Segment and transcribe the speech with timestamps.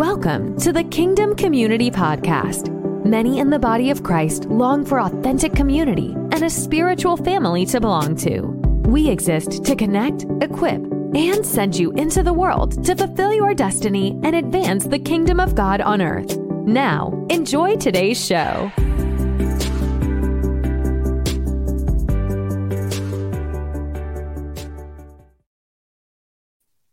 [0.00, 2.70] Welcome to the Kingdom Community Podcast.
[3.04, 7.82] Many in the body of Christ long for authentic community and a spiritual family to
[7.82, 8.40] belong to.
[8.88, 10.80] We exist to connect, equip,
[11.14, 15.54] and send you into the world to fulfill your destiny and advance the kingdom of
[15.54, 16.34] God on earth.
[16.38, 18.72] Now, enjoy today's show.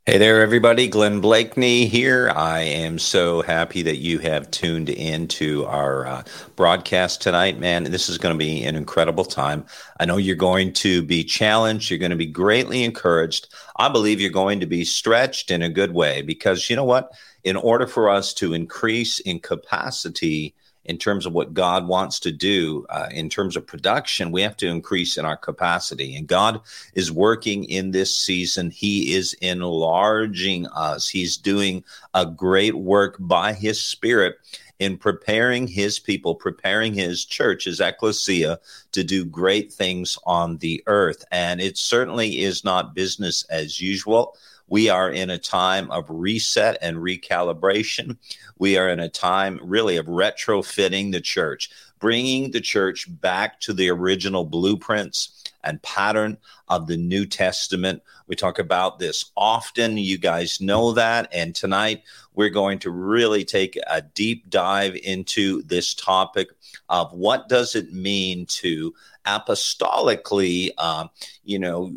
[0.08, 0.88] Hey there, everybody.
[0.88, 2.32] Glenn Blakeney here.
[2.34, 6.24] I am so happy that you have tuned in to our uh,
[6.56, 7.84] broadcast tonight, man.
[7.84, 9.66] This is going to be an incredible time.
[10.00, 11.90] I know you're going to be challenged.
[11.90, 13.54] You're going to be greatly encouraged.
[13.76, 17.12] I believe you're going to be stretched in a good way because you know what?
[17.44, 20.56] In order for us to increase in capacity,
[20.88, 24.58] in terms of what God wants to do uh, in terms of production, we have
[24.58, 26.16] to increase in our capacity.
[26.16, 26.62] And God
[26.94, 28.72] is working in this season.
[28.72, 31.10] He is enlarging us.
[31.10, 34.38] He's doing a great work by His Spirit
[34.80, 38.60] in preparing His people, preparing His church, His ecclesia,
[38.94, 41.26] to do great things on the earth.
[41.32, 44.38] And it certainly is not business as usual.
[44.68, 48.18] We are in a time of reset and recalibration.
[48.58, 53.74] We are in a time really of retrofitting the church, bringing the church back to
[53.74, 56.38] the original blueprints and pattern
[56.68, 58.02] of the New Testament.
[58.28, 59.98] We talk about this often.
[59.98, 61.30] You guys know that.
[61.32, 66.50] And tonight we're going to really take a deep dive into this topic
[66.90, 68.94] of what does it mean to
[69.26, 71.08] apostolically, uh,
[71.44, 71.94] you know,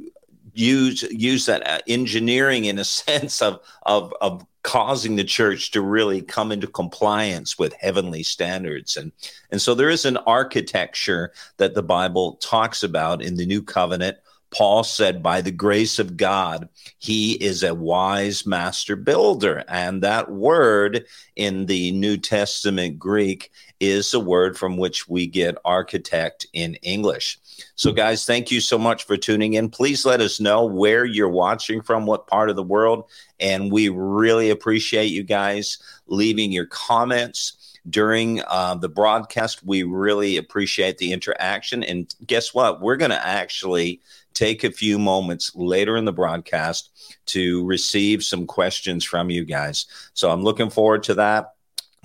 [0.52, 5.80] use use that uh, engineering in a sense of of of causing the church to
[5.80, 9.10] really come into compliance with heavenly standards and
[9.50, 14.18] and so there is an architecture that the bible talks about in the new covenant
[14.50, 19.64] Paul said, by the grace of God, he is a wise master builder.
[19.68, 21.06] And that word
[21.36, 27.38] in the New Testament Greek is a word from which we get architect in English.
[27.74, 29.70] So, guys, thank you so much for tuning in.
[29.70, 33.10] Please let us know where you're watching from, what part of the world.
[33.38, 39.64] And we really appreciate you guys leaving your comments during uh, the broadcast.
[39.64, 41.82] We really appreciate the interaction.
[41.82, 42.80] And guess what?
[42.80, 44.00] We're going to actually
[44.34, 49.86] take a few moments later in the broadcast to receive some questions from you guys.
[50.14, 51.54] So I'm looking forward to that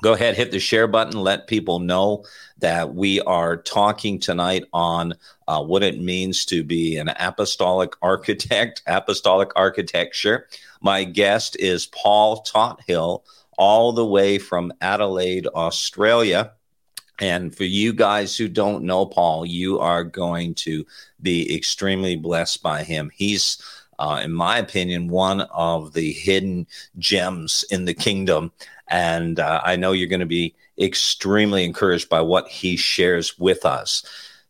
[0.01, 2.23] go ahead hit the share button let people know
[2.57, 5.13] that we are talking tonight on
[5.47, 10.47] uh, what it means to be an apostolic architect apostolic architecture.
[10.81, 13.23] My guest is paul tothill
[13.57, 16.51] all the way from adelaide australia.
[17.17, 20.85] And for you guys who don't know paul you are going to
[21.21, 23.11] be extremely blessed by him.
[23.13, 23.61] He's
[23.97, 26.67] uh, in my opinion, one of the hidden
[26.97, 28.51] gems in the kingdom
[28.87, 33.65] and uh, I know you're going to be extremely encouraged by what he shares with
[33.65, 34.03] us.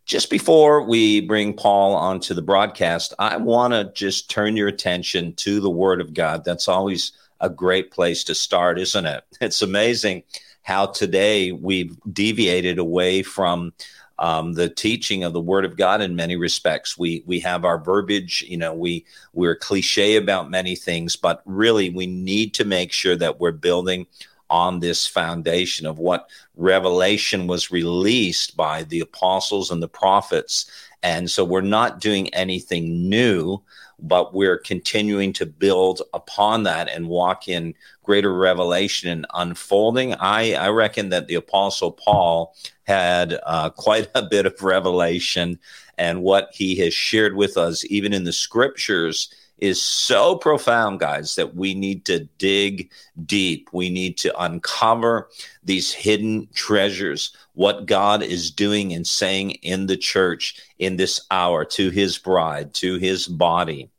[0.05, 5.33] Just before we bring Paul onto the broadcast, I want to just turn your attention
[5.35, 6.43] to the Word of God.
[6.43, 9.23] That's always a great place to start, isn't it?
[9.41, 10.23] It's amazing
[10.61, 13.73] how today we've deviated away from
[14.19, 16.97] um, the teaching of the Word of God in many respects.
[16.97, 21.89] We we have our verbiage, you know, we we're cliche about many things, but really
[21.89, 24.07] we need to make sure that we're building
[24.49, 30.69] on this foundation of what revelation was released by the apostles and the prophets.
[31.03, 33.61] And so we're not doing anything new,
[33.99, 37.73] but we're continuing to build upon that and walk in
[38.03, 40.13] greater revelation and unfolding.
[40.15, 45.59] I, I reckon that the Apostle Paul had uh, quite a bit of revelation,
[45.97, 51.35] and what he has shared with us, even in the scriptures, is so profound, guys,
[51.35, 52.91] that we need to dig
[53.25, 53.69] deep.
[53.71, 55.29] We need to uncover
[55.63, 61.63] these hidden treasures, what God is doing and saying in the church in this hour
[61.65, 63.89] to his bride, to his body.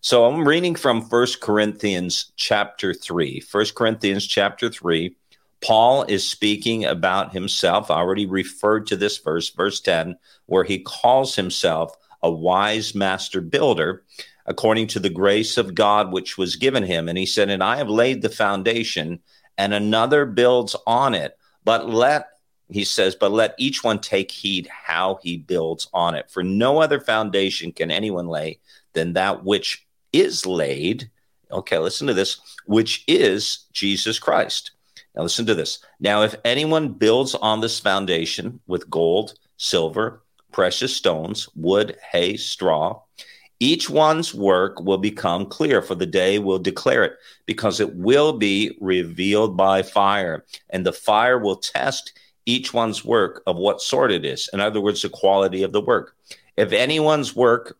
[0.00, 3.40] So I'm reading from First Corinthians chapter 3.
[3.40, 5.14] First Corinthians chapter 3.
[5.60, 7.88] Paul is speaking about himself.
[7.88, 10.16] I already referred to this verse, verse 10,
[10.46, 14.02] where he calls himself a wise master builder
[14.46, 17.08] according to the grace of God which was given him.
[17.08, 19.20] And he said, And I have laid the foundation,
[19.58, 21.38] and another builds on it.
[21.64, 22.28] But let,
[22.68, 26.30] he says, but let each one take heed how he builds on it.
[26.30, 28.58] For no other foundation can anyone lay
[28.94, 31.10] than that which is laid.
[31.50, 34.72] Okay, listen to this, which is Jesus Christ.
[35.14, 35.80] Now, listen to this.
[36.00, 40.22] Now, if anyone builds on this foundation with gold, silver,
[40.52, 43.02] precious stones, wood, hay, straw,
[43.62, 47.12] Each one's work will become clear, for the day will declare it,
[47.46, 52.12] because it will be revealed by fire, and the fire will test
[52.44, 54.50] each one's work of what sort it is.
[54.52, 56.16] In other words, the quality of the work.
[56.56, 57.78] If anyone's work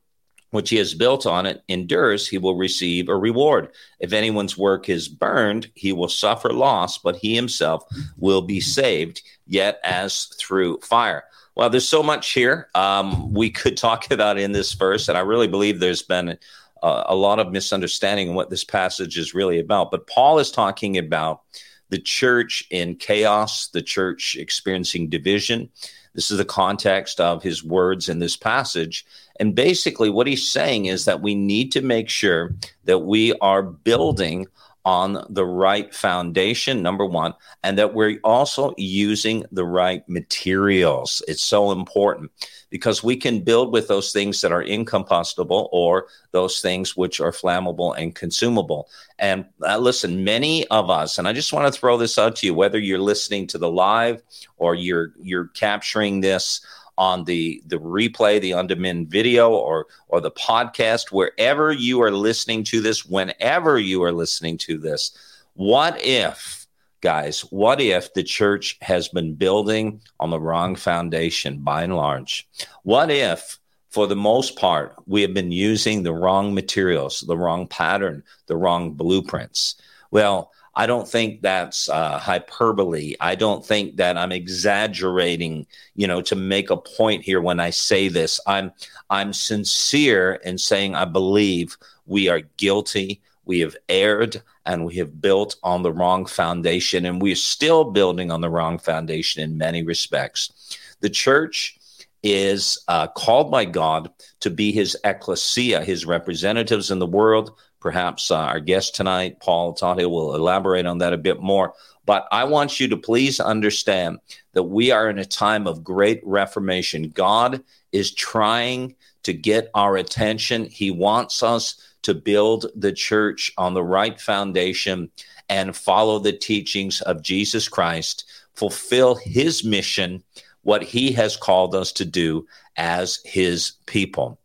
[0.51, 3.71] which he has built on it endures, he will receive a reward.
[3.99, 7.83] If anyone's work is burned, he will suffer loss, but he himself
[8.17, 11.25] will be saved, yet as through fire.
[11.55, 15.23] Well, there's so much here um, we could talk about in this verse, and I
[15.23, 16.39] really believe there's been
[16.83, 19.91] a, a lot of misunderstanding in what this passage is really about.
[19.91, 21.43] But Paul is talking about
[21.91, 25.69] the church in chaos, the church experiencing division.
[26.15, 29.05] This is the context of his words in this passage.
[29.39, 32.55] And basically, what he's saying is that we need to make sure
[32.85, 34.47] that we are building
[34.85, 41.23] on the right foundation, number one, and that we're also using the right materials.
[41.29, 42.33] It's so important
[42.71, 47.31] because we can build with those things that are incombustible or those things which are
[47.31, 48.89] flammable and consumable.
[49.19, 52.47] And uh, listen, many of us, and I just want to throw this out to
[52.47, 54.23] you, whether you're listening to the live
[54.57, 56.61] or you're you're capturing this
[57.03, 62.13] on the the replay, the on demand video, or or the podcast, wherever you are
[62.13, 65.11] listening to this, whenever you are listening to this.
[65.55, 66.69] What if,
[67.01, 67.41] guys?
[67.51, 72.49] What if the church has been building on the wrong foundation by and large?
[72.85, 73.59] What if?
[73.91, 78.57] For the most part, we have been using the wrong materials, the wrong pattern, the
[78.57, 79.75] wrong blueprints.
[80.11, 83.15] Well, I don't think that's uh, hyperbole.
[83.21, 87.71] I don't think that I'm exaggerating, you know, to make a point here when I
[87.71, 88.41] say this.
[88.47, 88.73] I'm
[89.11, 91.77] I'm sincere in saying I believe
[92.07, 93.21] we are guilty.
[93.45, 98.31] We have erred and we have built on the wrong foundation, and we're still building
[98.31, 100.79] on the wrong foundation in many respects.
[101.01, 101.77] The church
[102.23, 104.11] is uh, called by God
[104.41, 109.73] to be his ecclesia, his representatives in the world, Perhaps uh, our guest tonight, Paul
[109.73, 111.75] Tothill, will elaborate on that a bit more.
[112.07, 114.21] But I want you to please understand
[114.53, 117.09] that we are in a time of great reformation.
[117.09, 118.95] God is trying
[119.25, 120.67] to get our attention.
[120.67, 125.11] He wants us to build the church on the right foundation
[125.49, 128.25] and follow the teachings of Jesus Christ,
[128.55, 130.23] fulfill his mission,
[130.63, 132.47] what he has called us to do
[132.77, 134.39] as his people.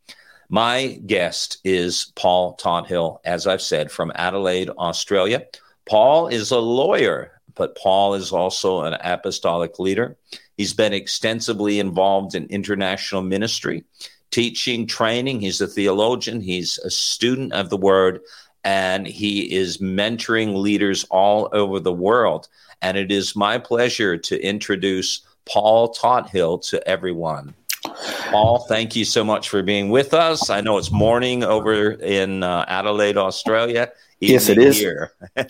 [0.49, 5.45] My guest is Paul Tothill, as I've said, from Adelaide, Australia.
[5.85, 10.15] Paul is a lawyer, but Paul is also an apostolic leader.
[10.55, 13.83] He's been extensively involved in international ministry,
[14.31, 15.41] teaching, training.
[15.41, 18.21] He's a theologian, he's a student of the word,
[18.63, 22.47] and he is mentoring leaders all over the world.
[22.81, 27.53] And it is my pleasure to introduce Paul Tothill to everyone.
[27.83, 30.49] Paul, thank you so much for being with us.
[30.49, 33.91] I know it's morning over in uh, Adelaide, Australia.
[34.19, 34.77] Yes, it is.
[34.77, 35.11] Here.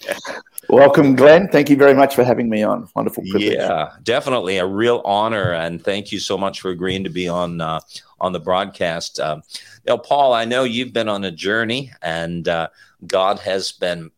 [0.70, 1.48] Welcome, Glenn.
[1.48, 2.90] Thank you very much for having me on.
[2.94, 3.54] Wonderful privilege.
[3.54, 7.62] Yeah, definitely a real honor, and thank you so much for agreeing to be on
[7.62, 7.80] uh,
[8.20, 9.20] on the broadcast.
[9.20, 9.40] Uh,
[9.88, 12.68] now, Paul, I know you've been on a journey, and uh,
[13.06, 14.12] God has been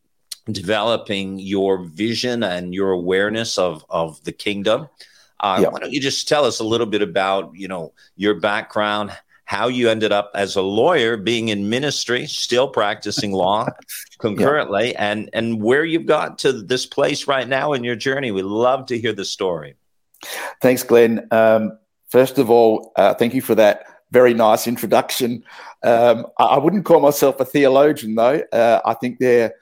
[0.51, 4.89] developing your vision and your awareness of of the kingdom.
[5.39, 5.63] Uh.
[5.69, 9.11] Why don't you just tell us a little bit about you know your background,
[9.45, 13.67] how you ended up as a lawyer, being in ministry, still practicing law
[14.19, 18.31] concurrently, and and where you've got to this place right now in your journey.
[18.31, 19.75] We love to hear the story.
[20.61, 21.27] Thanks, Glenn.
[21.31, 21.77] Um,
[22.09, 25.43] first of all, uh, thank you for that very nice introduction.
[25.83, 28.41] Um, I, I, wouldn't call myself a theologian, though.
[28.51, 29.53] Uh, I think there,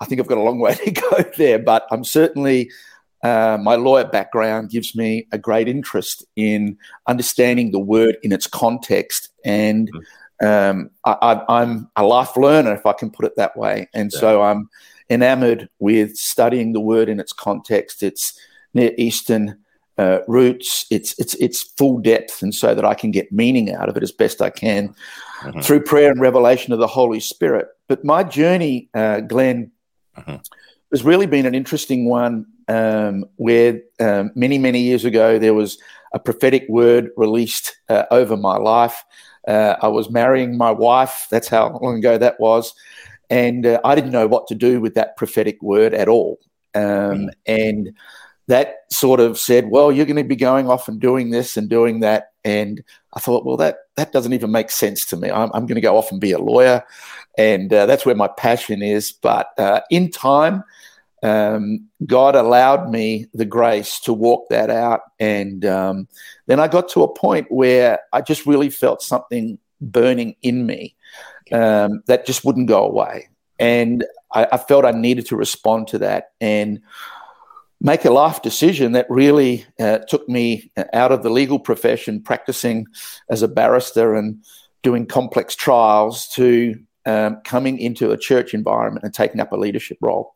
[0.00, 2.70] I think I've got a long way to go there, but I'm certainly
[3.22, 8.46] uh, my lawyer background gives me a great interest in understanding the word in its
[8.46, 9.30] context.
[9.44, 9.90] And
[10.42, 10.70] mm.
[10.70, 13.88] um, I, am a life learner, if I can put it that way.
[13.94, 14.20] And yeah.
[14.20, 14.68] so I'm
[15.08, 18.38] enamored with studying the word in its context, its
[18.74, 19.58] Near Eastern
[19.98, 23.88] uh, roots, its, its, its full depth, and so that I can get meaning out
[23.88, 24.94] of it as best I can
[25.40, 25.60] mm-hmm.
[25.60, 27.68] through prayer and revelation of the Holy Spirit.
[27.88, 29.70] But my journey, uh, Glenn,
[30.18, 30.36] mm-hmm.
[30.90, 35.78] has really been an interesting one um, where um, many, many years ago there was
[36.12, 39.04] a prophetic word released uh, over my life.
[39.46, 41.26] Uh, I was marrying my wife.
[41.30, 42.74] That's how long ago that was.
[43.30, 46.38] And uh, I didn't know what to do with that prophetic word at all.
[46.74, 47.28] Um, mm.
[47.46, 47.92] And
[48.48, 51.68] that sort of said, well, you're going to be going off and doing this and
[51.68, 52.32] doing that.
[52.44, 52.82] And
[53.14, 55.30] I thought, well, that, that doesn't even make sense to me.
[55.30, 56.84] I'm, I'm going to go off and be a lawyer.
[57.36, 59.10] And uh, that's where my passion is.
[59.10, 60.62] But uh, in time,
[61.26, 65.00] um, God allowed me the grace to walk that out.
[65.18, 66.08] And um,
[66.46, 70.94] then I got to a point where I just really felt something burning in me.
[71.52, 73.28] um, that just wouldn't go away.
[73.58, 76.80] And I, I, felt I needed to respond to that and
[77.80, 82.86] make a life decision that really uh, took me out of the legal profession, practicing
[83.30, 84.44] as a barrister and
[84.82, 89.98] doing complex trials, to um, coming into a church environment and taking up a leadership
[90.00, 90.35] role.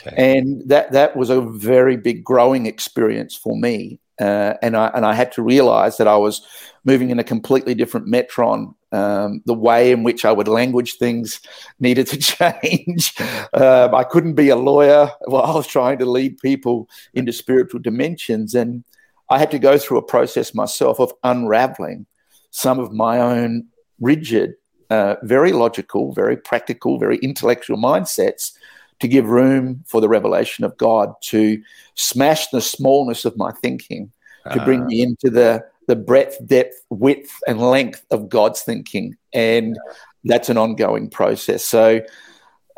[0.00, 0.14] Okay.
[0.16, 3.98] And that that was a very big growing experience for me.
[4.20, 6.46] Uh, and I and I had to realize that I was
[6.84, 8.74] moving in a completely different metron.
[8.92, 11.40] Um, the way in which I would language things
[11.78, 12.16] needed to
[12.62, 13.14] change.
[13.54, 17.78] um, I couldn't be a lawyer while I was trying to lead people into spiritual
[17.80, 18.82] dimensions, and
[19.28, 22.06] I had to go through a process myself of unraveling
[22.50, 23.66] some of my own
[24.00, 24.54] rigid,
[24.90, 28.52] uh, very logical, very practical, very intellectual mindsets
[29.00, 31.62] to give room for the revelation of God to
[31.94, 34.12] smash the smallness of my thinking,
[34.52, 39.76] to bring me into the the breadth, depth, width, and length of God's thinking, and
[40.24, 41.64] that's an ongoing process.
[41.64, 42.02] So,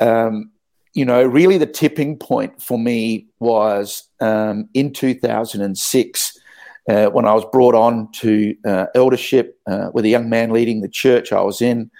[0.00, 0.50] um,
[0.94, 6.38] you know, really the tipping point for me was um, in 2006
[6.88, 10.80] uh, when I was brought on to uh, eldership uh, with a young man leading
[10.80, 11.90] the church I was in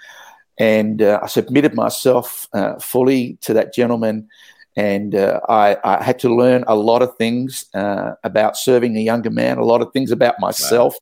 [0.57, 4.27] and uh, I submitted myself uh, fully to that gentleman.
[4.75, 9.01] And uh, I, I, had to learn a lot of things uh, about serving a
[9.01, 10.95] younger man, a lot of things about myself,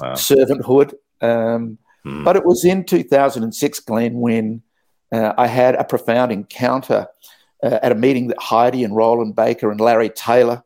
[0.00, 0.08] wow.
[0.08, 0.14] Wow.
[0.14, 0.94] servanthood.
[1.20, 2.24] Um, hmm.
[2.24, 4.62] But it was in 2006, Glenn, when
[5.12, 7.06] uh, I had a profound encounter
[7.62, 10.62] uh, at a meeting that Heidi and Rolland Baker and Larry Taylor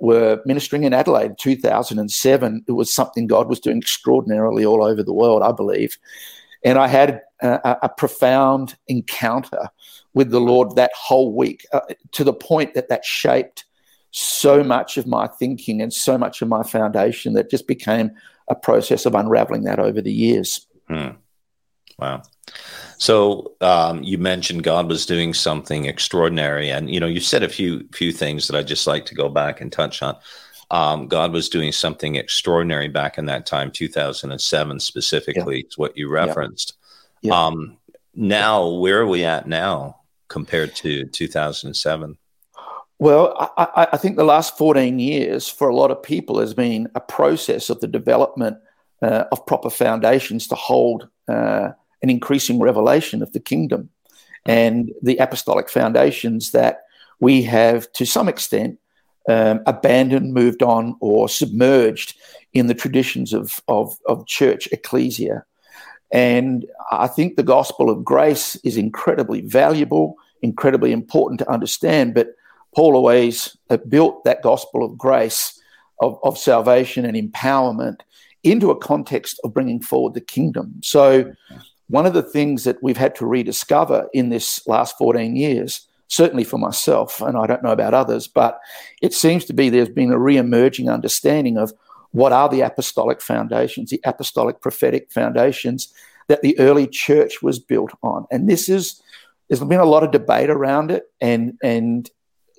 [0.00, 2.64] were ministering in Adelaide in 2007.
[2.68, 5.98] It was something God was doing extraordinarily all over the world, I believe.
[6.66, 9.70] And I had a, a profound encounter
[10.14, 11.80] with the Lord that whole week uh,
[12.10, 13.64] to the point that that shaped
[14.10, 18.10] so much of my thinking and so much of my foundation that just became
[18.48, 20.66] a process of unraveling that over the years.
[20.88, 21.10] Hmm.
[22.00, 22.22] Wow.
[22.98, 27.48] So um, you mentioned God was doing something extraordinary, and you know you said a
[27.48, 30.16] few few things that I'd just like to go back and touch on.
[30.70, 35.66] Um, God was doing something extraordinary back in that time, 2007 specifically, yeah.
[35.66, 36.74] is what you referenced.
[37.22, 37.30] Yeah.
[37.30, 37.46] Yeah.
[37.46, 37.76] Um,
[38.14, 42.16] now, where are we at now compared to 2007?
[42.98, 46.88] Well, I, I, think the last 14 years for a lot of people has been
[46.94, 48.56] a process of the development
[49.02, 51.70] uh, of proper foundations to hold uh,
[52.02, 53.90] an increasing revelation of the kingdom
[54.46, 56.84] and the apostolic foundations that
[57.20, 58.78] we have, to some extent,
[59.28, 62.14] um, abandoned, moved on, or submerged
[62.52, 65.44] in the traditions of, of, of church ecclesia.
[66.12, 72.14] And I think the gospel of grace is incredibly valuable, incredibly important to understand.
[72.14, 72.28] But
[72.74, 73.56] Paul always
[73.88, 75.60] built that gospel of grace,
[76.00, 78.00] of, of salvation and empowerment
[78.44, 80.74] into a context of bringing forward the kingdom.
[80.82, 81.32] So,
[81.88, 86.44] one of the things that we've had to rediscover in this last 14 years certainly
[86.44, 88.60] for myself, and I don't know about others, but
[89.02, 91.72] it seems to be there's been a re emerging understanding of
[92.12, 95.92] what are the apostolic foundations, the apostolic prophetic foundations
[96.28, 98.26] that the early church was built on.
[98.30, 99.00] And this is,
[99.48, 102.10] there's been a lot of debate around it, and, and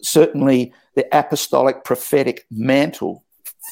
[0.02, 3.24] certainly the apostolic prophetic mantle,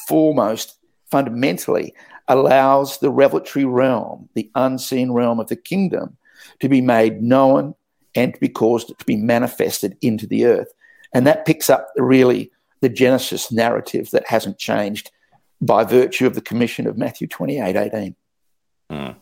[0.08, 0.76] foremost,
[1.10, 1.94] fundamentally,
[2.28, 6.16] allows the revelatory realm, the unseen realm of the kingdom,
[6.60, 7.74] to be made known
[8.16, 10.72] and to be caused to be manifested into the earth.
[11.14, 15.10] And that picks up really the Genesis narrative that hasn't changed
[15.60, 18.16] by virtue of the commission of Matthew 28 18.
[18.90, 19.16] Mm.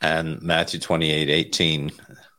[0.00, 1.92] And Matthew 28 18,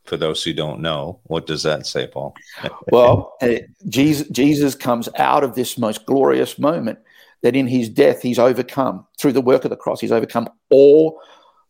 [0.04, 2.34] for those who don't know, what does that say, Paul?
[2.92, 6.98] well, uh, Jesus, Jesus comes out of this most glorious moment
[7.42, 11.20] that in his death he's overcome, through the work of the cross, he's overcome all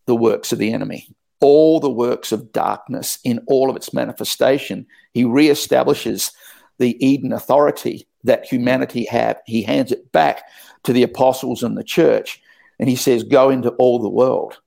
[0.06, 1.08] the works of the enemy
[1.40, 4.86] all the works of darkness in all of its manifestation.
[5.12, 6.32] He reestablishes
[6.78, 9.38] the Eden authority that humanity had.
[9.46, 10.42] He hands it back
[10.84, 12.40] to the apostles and the church,
[12.78, 14.58] and he says, Go into all the world.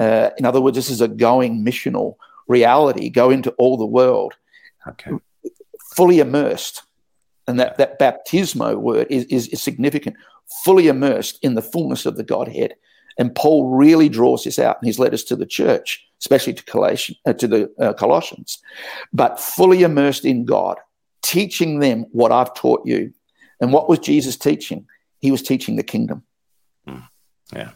[0.00, 2.16] Uh, in other words, this is a going missional
[2.48, 3.08] reality.
[3.08, 4.34] Go into all the world,
[4.88, 5.12] okay.
[5.94, 6.82] fully immersed.
[7.46, 10.16] And that, that baptismo word is, is, is significant,
[10.64, 12.74] fully immersed in the fullness of the Godhead.
[13.22, 17.20] And Paul really draws this out in his letters to the church, especially to, Colossians,
[17.24, 18.60] uh, to the uh, Colossians,
[19.12, 20.78] but fully immersed in God,
[21.22, 23.12] teaching them what I've taught you.
[23.60, 24.88] And what was Jesus teaching?
[25.20, 26.24] He was teaching the kingdom.
[26.88, 27.06] Mm,
[27.54, 27.70] yeah.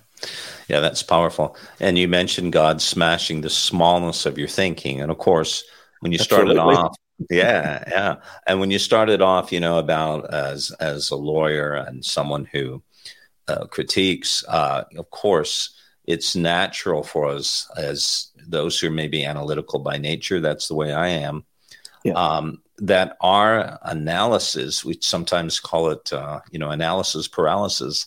[0.67, 1.57] Yeah, that's powerful.
[1.79, 5.01] And you mentioned God smashing the smallness of your thinking.
[5.01, 5.63] And of course,
[6.01, 6.75] when you started Absolutely.
[6.75, 6.97] off,
[7.31, 8.17] yeah, yeah.
[8.49, 12.83] And when you started off, you know, about as as a lawyer and someone who
[13.49, 15.71] uh, critiques, uh, of course,
[16.05, 20.41] it's natural for us as those who may be analytical by nature.
[20.41, 21.45] That's the way I am.
[22.05, 22.15] Yeah.
[22.15, 28.07] Um, that our analysis, we sometimes call it, uh, you know, analysis paralysis,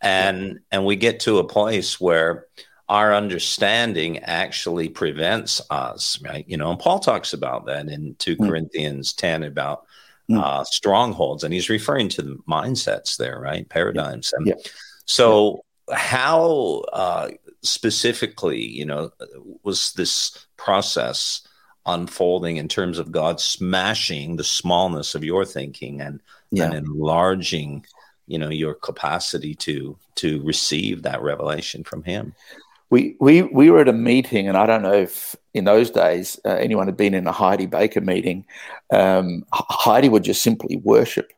[0.00, 0.58] and yeah.
[0.72, 2.46] and we get to a place where
[2.88, 6.44] our understanding actually prevents us, right?
[6.48, 8.48] You know, and Paul talks about that in 2 mm.
[8.48, 9.86] Corinthians 10 about.
[10.36, 13.68] Uh, strongholds, and he's referring to the mindsets there, right?
[13.68, 14.32] Paradigms.
[14.32, 14.54] And yeah.
[15.04, 17.30] so, how uh,
[17.62, 19.10] specifically, you know,
[19.62, 21.42] was this process
[21.86, 26.20] unfolding in terms of God smashing the smallness of your thinking and,
[26.50, 26.64] yeah.
[26.64, 27.84] and enlarging,
[28.26, 32.34] you know, your capacity to to receive that revelation from Him?
[32.90, 36.38] We, we, we were at a meeting, and I don't know if in those days
[36.44, 38.44] uh, anyone had been in a Heidi Baker meeting.
[38.92, 41.32] Um, Heidi would just simply worship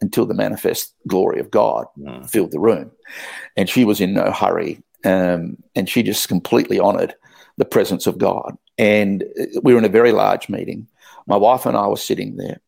[0.00, 2.28] until the manifest glory of God mm.
[2.28, 2.90] filled the room.
[3.56, 4.82] And she was in no hurry.
[5.04, 7.14] Um, and she just completely honored
[7.56, 8.56] the presence of God.
[8.76, 10.88] And uh, we were in a very large meeting.
[11.26, 12.60] My wife and I were sitting there,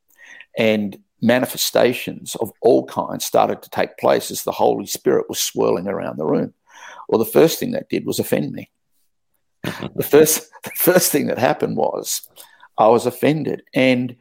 [0.56, 5.88] and manifestations of all kinds started to take place as the Holy Spirit was swirling
[5.88, 6.54] around the room.
[7.08, 8.70] Well, the first thing that did was offend me.
[9.64, 12.28] the first, the first thing that happened was
[12.76, 14.16] I was offended, and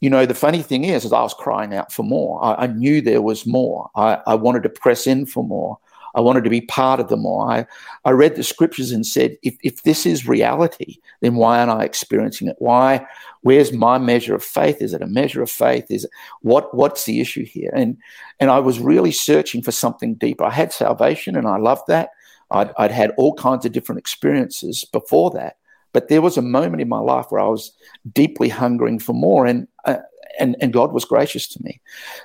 [0.00, 2.42] you know, the funny thing is, is I was crying out for more.
[2.42, 3.90] I, I knew there was more.
[3.94, 5.78] I, I, wanted to press in for more.
[6.14, 7.50] I wanted to be part of them, more.
[7.50, 7.66] I,
[8.04, 11.84] I read the scriptures and said, if, if this is reality, then why aren't I
[11.84, 12.56] experiencing it?
[12.58, 13.06] Why?
[13.42, 14.82] Where's my measure of faith?
[14.82, 15.90] Is it a measure of faith?
[15.90, 16.10] Is it,
[16.42, 17.70] what what's the issue here?
[17.74, 17.96] And
[18.38, 20.44] and I was really searching for something deeper.
[20.44, 22.10] I had salvation and I loved that.
[22.50, 25.56] I'd, I'd had all kinds of different experiences before that.
[25.92, 27.72] But there was a moment in my life where I was
[28.12, 29.96] deeply hungering for more, and uh,
[30.38, 31.80] and and God was gracious to me.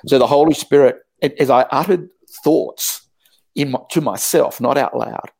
[0.06, 2.08] So the Holy Spirit, as I uttered
[2.44, 3.05] thoughts
[3.56, 5.30] in my, to myself, not out loud,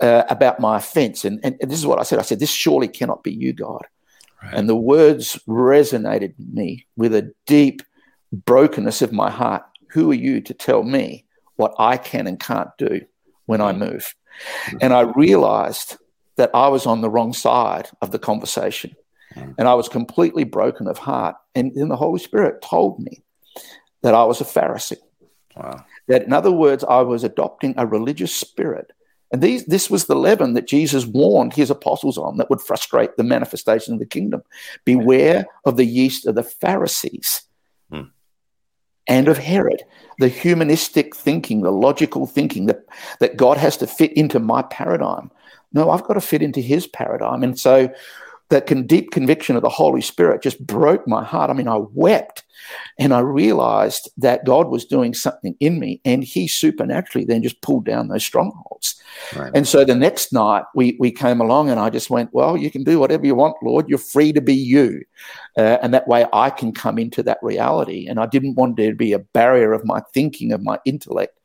[0.00, 2.18] uh, about my offense, and, and, this is what I said.
[2.18, 3.86] I said, "This surely cannot be you, God."
[4.42, 4.54] Right.
[4.54, 7.82] And the words resonated in me with a deep
[8.32, 9.62] brokenness of my heart.
[9.90, 13.02] Who are you to tell me what I can and can't do
[13.46, 14.14] when I move?
[14.80, 15.98] And I realized
[16.36, 18.96] that I was on the wrong side of the conversation.
[19.34, 19.54] Mm.
[19.58, 21.36] And I was completely broken of heart.
[21.54, 23.22] And then the Holy Spirit told me
[24.02, 24.96] that I was a Pharisee.
[25.56, 25.84] Wow.
[26.08, 28.92] That, in other words, I was adopting a religious spirit.
[29.32, 33.16] And these, this was the leaven that Jesus warned his apostles on that would frustrate
[33.16, 34.42] the manifestation of the kingdom.
[34.84, 37.42] Beware of the yeast of the Pharisees
[37.90, 38.02] hmm.
[39.06, 39.82] and of Herod,
[40.18, 42.84] the humanistic thinking, the logical thinking that,
[43.20, 45.30] that God has to fit into my paradigm.
[45.72, 47.42] No, I've got to fit into his paradigm.
[47.42, 47.90] And so
[48.52, 51.50] that con- deep conviction of the Holy Spirit just broke my heart.
[51.50, 52.44] I mean, I wept
[52.98, 57.60] and I realized that God was doing something in me and he supernaturally then just
[57.62, 59.00] pulled down those strongholds.
[59.34, 59.50] Right.
[59.54, 62.70] And so the next night we, we came along and I just went, well, you
[62.70, 63.88] can do whatever you want, Lord.
[63.88, 65.02] You're free to be you.
[65.56, 68.06] Uh, and that way I can come into that reality.
[68.06, 71.38] And I didn't want there to be a barrier of my thinking, of my intellect,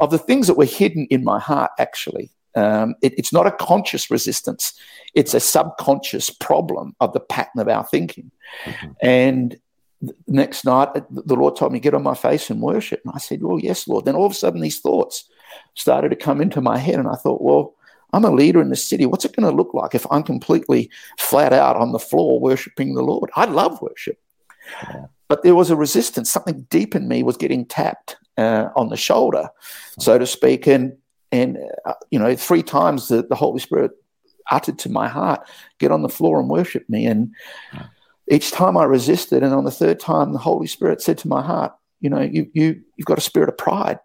[0.00, 2.30] of the things that were hidden in my heart, actually.
[2.58, 4.72] Um, it, it's not a conscious resistance,
[5.14, 8.30] it's a subconscious problem of the pattern of our thinking.
[8.64, 8.88] Mm-hmm.
[9.00, 9.56] And
[10.02, 13.00] the next night, the Lord told me, Get on my face and worship.
[13.04, 14.04] And I said, Well, yes, Lord.
[14.04, 15.24] Then all of a sudden, these thoughts
[15.74, 16.98] started to come into my head.
[16.98, 17.74] And I thought, Well,
[18.12, 19.06] I'm a leader in the city.
[19.06, 22.94] What's it going to look like if I'm completely flat out on the floor worshiping
[22.94, 23.30] the Lord?
[23.36, 24.18] I love worship.
[24.82, 25.06] Yeah.
[25.28, 26.30] But there was a resistance.
[26.30, 29.50] Something deep in me was getting tapped uh, on the shoulder,
[29.98, 30.66] so to speak.
[30.66, 30.96] And
[31.30, 33.92] and, uh, you know, three times the, the Holy Spirit
[34.50, 37.06] uttered to my heart, get on the floor and worship me.
[37.06, 37.34] And
[38.30, 39.42] each time I resisted.
[39.42, 42.50] And on the third time, the Holy Spirit said to my heart, you know, you,
[42.54, 43.98] you, you've got a spirit of pride.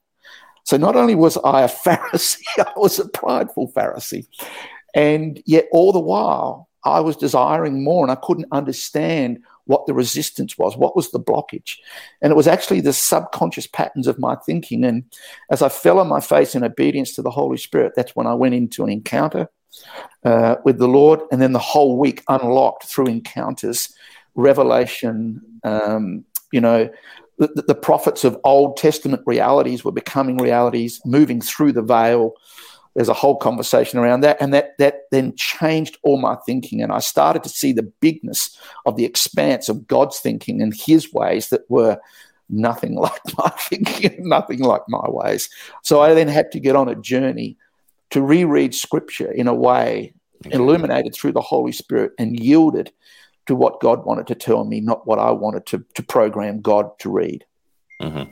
[0.65, 4.27] So not only was I a Pharisee, I was a prideful Pharisee.
[4.93, 9.93] And yet all the while, I was desiring more and I couldn't understand what the
[9.93, 11.77] resistance was, what was the blockage.
[12.21, 14.83] And it was actually the subconscious patterns of my thinking.
[14.83, 15.03] And
[15.49, 18.33] as I fell on my face in obedience to the Holy Spirit, that's when I
[18.33, 19.49] went into an encounter
[20.25, 21.21] uh, with the Lord.
[21.31, 23.93] And then the whole week unlocked through encounters,
[24.35, 26.89] revelation, um, you know,
[27.39, 32.33] the, the, prophets of Old Testament realities were becoming realities, moving through the veil
[32.95, 36.91] there's a whole conversation around that and that that then changed all my thinking and
[36.91, 41.49] i started to see the bigness of the expanse of god's thinking and his ways
[41.49, 41.97] that were
[42.49, 45.49] nothing like my thinking nothing like my ways.
[45.81, 47.57] So i then had to get on a journey
[48.11, 50.13] to reread scripture in a way
[50.51, 52.91] illuminated through the holy spirit and yielded
[53.45, 56.89] to what god wanted to tell me not what i wanted to, to program god
[56.99, 57.45] to read.
[58.01, 58.31] Mm-hmm.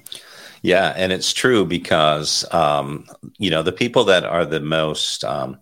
[0.62, 5.60] Yeah, and it's true because um, you know the people that are the most um,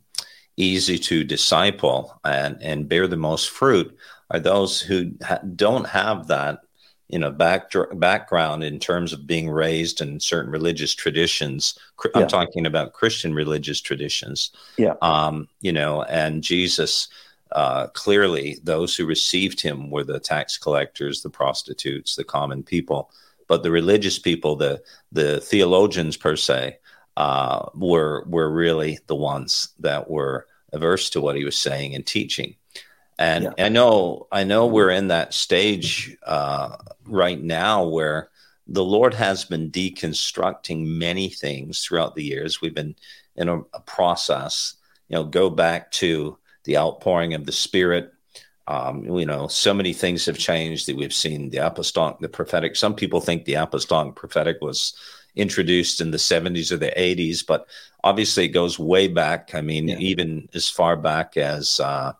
[0.58, 3.96] easy to disciple and and bear the most fruit
[4.30, 6.60] are those who ha- don't have that
[7.08, 11.80] you know back, background in terms of being raised in certain religious traditions.
[12.14, 14.52] I'm talking about christian religious traditions.
[14.78, 14.96] Yeah.
[15.02, 17.08] Um, you know and jesus
[17.52, 23.10] uh, clearly those who received him were the tax collectors the prostitutes the common people
[23.50, 24.82] but the religious people the
[25.12, 26.78] the theologians per se
[27.18, 32.06] uh, were were really the ones that were averse to what he was saying and
[32.06, 32.56] teaching
[33.20, 33.66] and yeah.
[33.66, 38.30] I know, I know we're in that stage uh, right now where
[38.66, 42.62] the Lord has been deconstructing many things throughout the years.
[42.62, 42.96] We've been
[43.36, 44.76] in a, a process,
[45.10, 48.14] you know, go back to the outpouring of the Spirit.
[48.70, 52.76] Um, you know, so many things have changed that we've seen the apostolic, the prophetic.
[52.76, 54.94] Some people think the apostolic prophetic was
[55.36, 57.68] introduced in the 70s or the 80s, but
[58.04, 59.56] obviously it goes way back.
[59.56, 59.98] I mean, yeah.
[59.98, 62.14] even as far back as uh,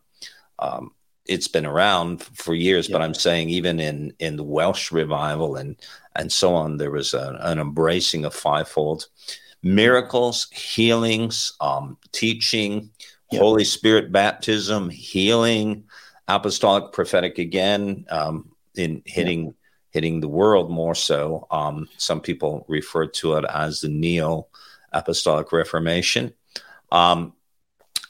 [0.58, 0.92] um,
[1.28, 2.94] it's been around for years, yeah.
[2.94, 5.76] but I'm saying even in in the Welsh revival and
[6.16, 9.08] and so on, there was a, an embracing of fivefold
[9.62, 12.90] miracles, healings, um, teaching,
[13.32, 13.40] yeah.
[13.40, 15.84] Holy Spirit baptism, healing,
[16.30, 19.52] apostolic prophetic again, um, in hitting yeah.
[19.92, 21.48] hitting the world more so.
[21.52, 24.48] Um, some people refer to it as the neo
[24.92, 26.34] apostolic reformation.
[26.92, 27.34] Um,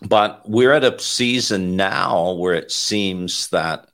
[0.02, 3.90] but we're at a season now where it seems that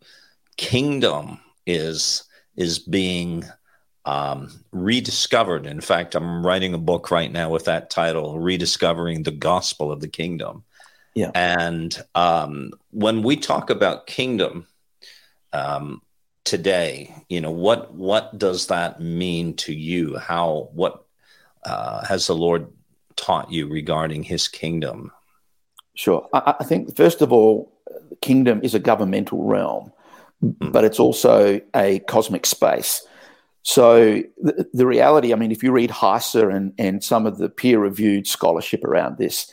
[0.57, 2.23] kingdom is
[2.55, 3.43] is being
[4.05, 5.65] um, rediscovered.
[5.65, 9.99] In fact, I'm writing a book right now with that title, "Rediscovering the Gospel of
[9.99, 10.63] the Kingdom."
[11.15, 11.31] Yeah.
[11.33, 14.67] And um, when we talk about kingdom
[15.53, 16.01] um,
[16.43, 20.17] today, you know what what does that mean to you?
[20.17, 21.05] How what
[21.63, 22.67] uh, has the Lord
[23.15, 25.11] taught you regarding His kingdom?
[25.95, 26.27] Sure.
[26.33, 27.71] I, I think, first of all,
[28.21, 29.93] kingdom is a governmental realm,
[30.43, 30.71] mm.
[30.71, 33.07] but it's also a cosmic space.
[33.63, 37.49] So the, the, reality, I mean, if you read Heiser and, and some of the
[37.49, 39.51] peer reviewed scholarship around this,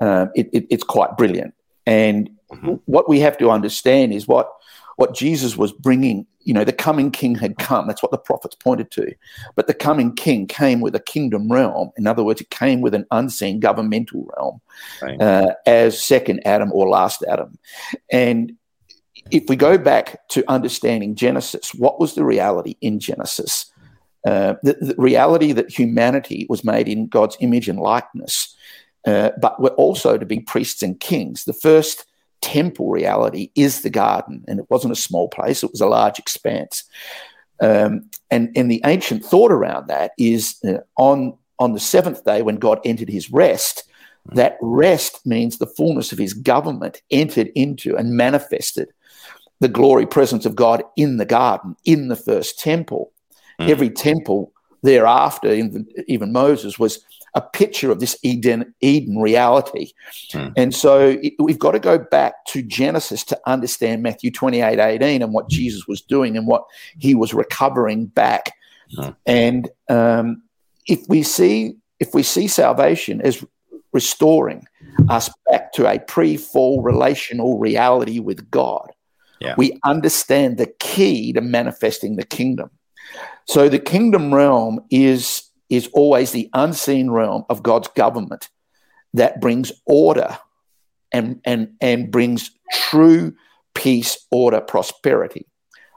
[0.00, 1.54] uh, it, it, it's quite brilliant.
[1.86, 2.74] And mm-hmm.
[2.86, 4.50] what we have to understand is what
[4.96, 6.26] what Jesus was bringing.
[6.40, 7.86] You know, the coming king had come.
[7.86, 9.12] That's what the prophets pointed to.
[9.56, 11.90] But the coming king came with a kingdom realm.
[11.96, 14.60] In other words, it came with an unseen governmental realm
[15.02, 15.20] right.
[15.20, 17.58] uh, as second Adam or last Adam.
[18.12, 18.52] And
[19.30, 23.70] if we go back to understanding Genesis, what was the reality in Genesis?
[24.26, 28.53] Uh, the, the, reality that humanity was made in God's image and likeness,
[29.06, 31.44] uh, but we're also to be priests and kings.
[31.44, 32.06] The first
[32.44, 34.44] temple reality is the garden.
[34.46, 36.84] And it wasn't a small place, it was a large expanse.
[37.60, 42.42] Um, and, and the ancient thought around that is uh, on, on the seventh day
[42.42, 43.84] when God entered his rest,
[44.32, 48.88] that rest means the fullness of his government entered into and manifested
[49.60, 53.12] the glory presence of God in the garden, in the first temple.
[53.60, 53.68] Mm.
[53.68, 59.92] Every temple thereafter, even Moses, was a picture of this Eden, Eden reality.
[60.32, 60.48] Hmm.
[60.56, 65.22] And so it, we've got to go back to Genesis to understand Matthew 28 18
[65.22, 66.64] and what Jesus was doing and what
[66.98, 68.52] he was recovering back.
[68.96, 69.10] Hmm.
[69.26, 70.42] And um,
[70.86, 73.44] if we see if we see salvation as
[73.92, 74.66] restoring
[75.08, 78.90] us back to a pre-fall relational reality with God,
[79.40, 79.54] yeah.
[79.56, 82.70] we understand the key to manifesting the kingdom.
[83.46, 88.48] So the kingdom realm is is always the unseen realm of God's government
[89.14, 90.38] that brings order
[91.12, 93.34] and, and, and brings true
[93.74, 95.46] peace, order, prosperity.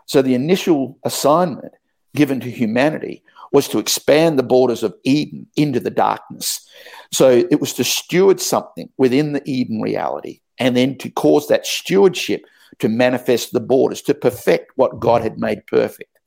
[0.05, 1.73] So the initial assignment
[2.15, 6.67] given to humanity was to expand the borders of Eden into the darkness.
[7.11, 11.65] So it was to steward something within the Eden reality and then to cause that
[11.65, 12.43] stewardship
[12.79, 16.19] to manifest the borders, to perfect what God had made perfect,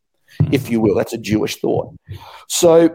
[0.50, 0.94] if you will.
[0.94, 1.94] That's a Jewish thought.
[2.48, 2.90] So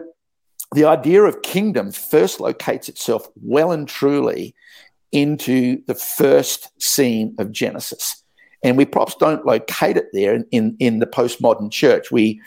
[0.74, 4.54] the idea of kingdom first locates itself well and truly
[5.12, 8.22] into the first scene of Genesis.
[8.62, 12.10] And we perhaps don't locate it there in, in, in the postmodern church.
[12.10, 12.40] We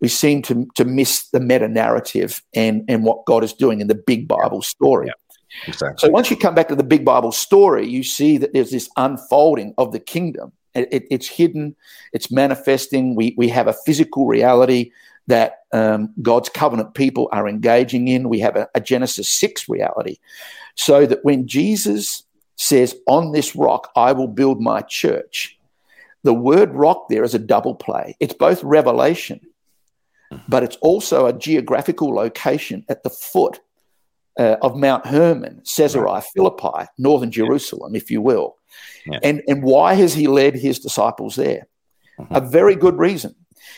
[0.00, 3.86] we seem to, to miss the meta narrative and, and what God is doing in
[3.86, 5.06] the big Bible story.
[5.06, 6.06] Yeah, exactly.
[6.06, 8.90] So once you come back to the big Bible story, you see that there's this
[8.96, 10.52] unfolding of the kingdom.
[10.74, 11.74] It, it, it's hidden,
[12.12, 13.14] it's manifesting.
[13.14, 14.92] We, we have a physical reality
[15.26, 18.28] that um, God's covenant people are engaging in.
[18.28, 20.18] We have a, a Genesis 6 reality.
[20.74, 22.22] So that when Jesus
[22.56, 25.58] says, On this rock I will build my church,
[26.22, 28.16] the word rock there is a double play.
[28.20, 29.40] It's both revelation,
[30.48, 33.60] but it's also a geographical location at the foot
[34.38, 36.24] uh, of Mount Hermon, Caesarea right.
[36.34, 38.56] Philippi, northern Jerusalem, if you will.
[39.06, 39.20] Yeah.
[39.22, 41.68] And, and why has he led his disciples there?
[42.18, 42.34] Mm-hmm.
[42.34, 43.34] A very good reason,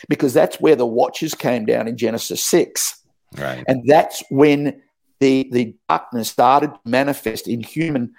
[0.07, 3.03] because that's where the watchers came down in Genesis 6.
[3.37, 3.63] Right.
[3.67, 4.81] And that's when
[5.19, 8.13] the, the darkness started to manifest in human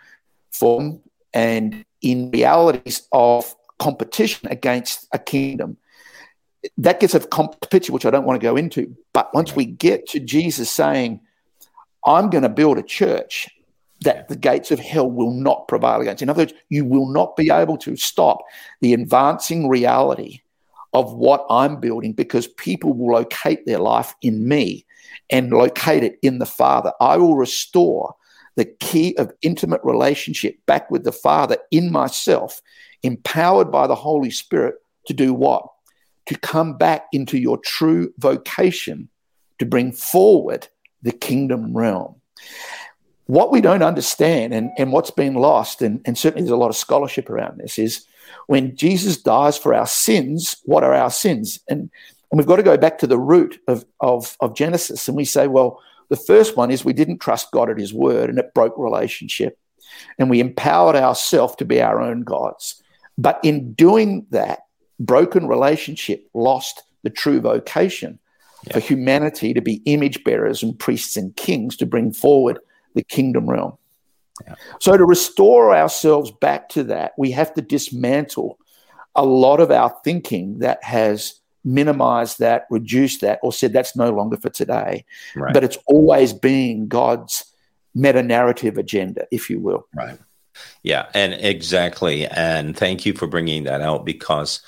[0.53, 1.01] form
[1.33, 5.77] and in realities of competition against a kingdom.
[6.77, 7.21] That gets a
[7.71, 8.95] picture which I don't want to go into.
[9.13, 11.21] But once we get to Jesus saying,
[12.07, 13.49] I'm going to build a church
[14.03, 16.23] that the gates of hell will not prevail against.
[16.23, 18.43] In other words, you will not be able to stop
[18.81, 20.41] the advancing reality
[20.93, 24.85] of what I'm building because people will locate their life in me
[25.31, 26.93] and locate it in the Father.
[27.01, 28.15] I will restore
[28.57, 32.61] the key of intimate relationship back with the Father in myself,
[33.03, 34.75] empowered by the Holy Spirit
[35.07, 35.65] to do what?
[36.27, 39.09] To come back into your true vocation
[39.59, 40.69] to bring forward
[41.03, 42.17] the kingdom realm.
[43.27, 46.71] What we don't understand and, and what's been lost, and, and certainly there's a lot
[46.71, 48.07] of scholarship around this, is
[48.47, 51.61] when Jesus dies for our sins, what are our sins?
[51.69, 51.91] And,
[52.31, 55.09] and we've got to go back to the root of, of, of Genesis.
[55.09, 58.31] And we say, well, the first one is we didn't trust God at his word
[58.31, 59.59] and it broke relationship.
[60.19, 62.83] And we empowered ourselves to be our own gods.
[63.19, 64.61] But in doing that,
[64.99, 68.19] broken relationship lost the true vocation
[68.67, 68.75] yeah.
[68.75, 72.59] for humanity to be image bearers and priests and kings to bring forward
[72.95, 73.77] the kingdom realm.
[74.47, 74.55] Yeah.
[74.81, 78.59] So, to restore ourselves back to that, we have to dismantle
[79.15, 84.11] a lot of our thinking that has minimized that, reduced that, or said that's no
[84.11, 85.05] longer for today.
[85.35, 85.53] Right.
[85.53, 87.45] But it's always been God's
[87.95, 89.87] meta narrative agenda, if you will.
[89.95, 90.19] Right.
[90.83, 92.27] Yeah, and exactly.
[92.27, 94.61] And thank you for bringing that out because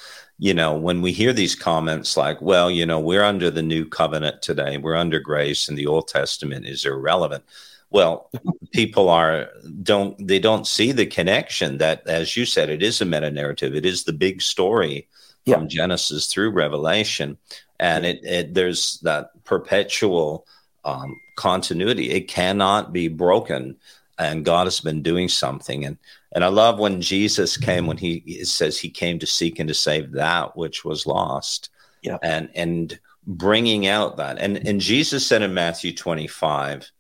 [0.43, 3.87] you know, when we hear these comments like, well, you know, we're under the new
[3.87, 7.45] covenant today, we're under grace, and the Old Testament is irrelevant.
[7.93, 8.31] Well,
[8.73, 9.49] people are
[9.83, 13.75] don't they don't see the connection that, as you said, it is a meta narrative.
[13.75, 15.09] It is the big story
[15.45, 15.57] yeah.
[15.57, 17.37] from Genesis through Revelation,
[17.79, 20.47] and it, it there's that perpetual
[20.85, 22.11] um, continuity.
[22.11, 23.77] It cannot be broken,
[24.19, 25.85] and God has been doing something.
[25.85, 25.99] And
[26.35, 29.75] and I love when Jesus came, when he says he came to seek and to
[29.75, 31.69] save that which was lost.
[32.01, 32.17] Yeah.
[32.23, 34.39] And and bringing out that.
[34.39, 36.91] And and Jesus said in Matthew 25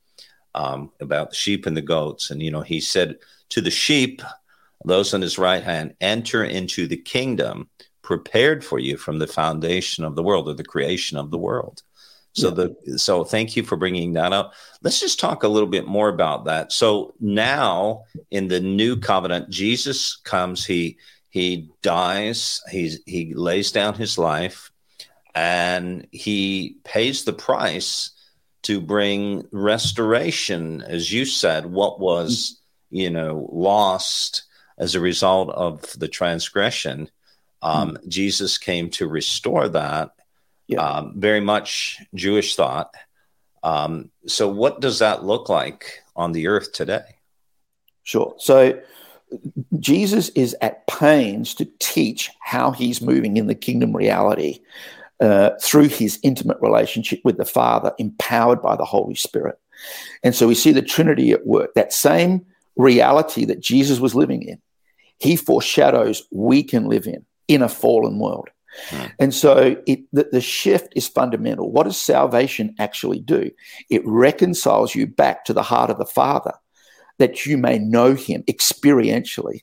[0.54, 2.30] um, about the sheep and the goats.
[2.30, 3.18] And you know, he said
[3.50, 4.22] to the sheep,
[4.84, 7.68] those on his right hand, enter into the kingdom
[8.02, 11.82] prepared for you from the foundation of the world or the creation of the world.
[12.34, 12.66] So yeah.
[12.84, 14.54] the so thank you for bringing that up.
[14.82, 16.72] Let's just talk a little bit more about that.
[16.72, 20.64] So now in the new covenant, Jesus comes.
[20.64, 20.96] He
[21.28, 22.62] he dies.
[22.70, 24.70] He he lays down his life,
[25.34, 28.11] and he pays the price
[28.62, 31.66] to bring restoration, as you said.
[31.66, 34.44] What was you know lost
[34.78, 37.10] as a result of the transgression.
[37.62, 38.08] Um, mm-hmm.
[38.08, 40.10] Jesus came to restore that
[40.66, 40.80] yeah.
[40.80, 42.94] um, very much Jewish thought.
[43.62, 47.16] Um, so, what does that look like on the earth today?
[48.02, 48.34] Sure.
[48.38, 48.80] So,
[49.78, 54.60] Jesus is at pains to teach how he's moving in the kingdom reality
[55.22, 59.56] uh, through his intimate relationship with the Father, empowered by the Holy Spirit.
[60.22, 61.72] And so we see the Trinity at work.
[61.74, 62.44] That same
[62.76, 64.60] reality that Jesus was living in,
[65.18, 68.48] he foreshadows we can live in in a fallen world.
[69.18, 71.70] And so it, the, the shift is fundamental.
[71.70, 73.50] What does salvation actually do?
[73.90, 76.54] It reconciles you back to the heart of the Father
[77.18, 79.60] that you may know him experientially.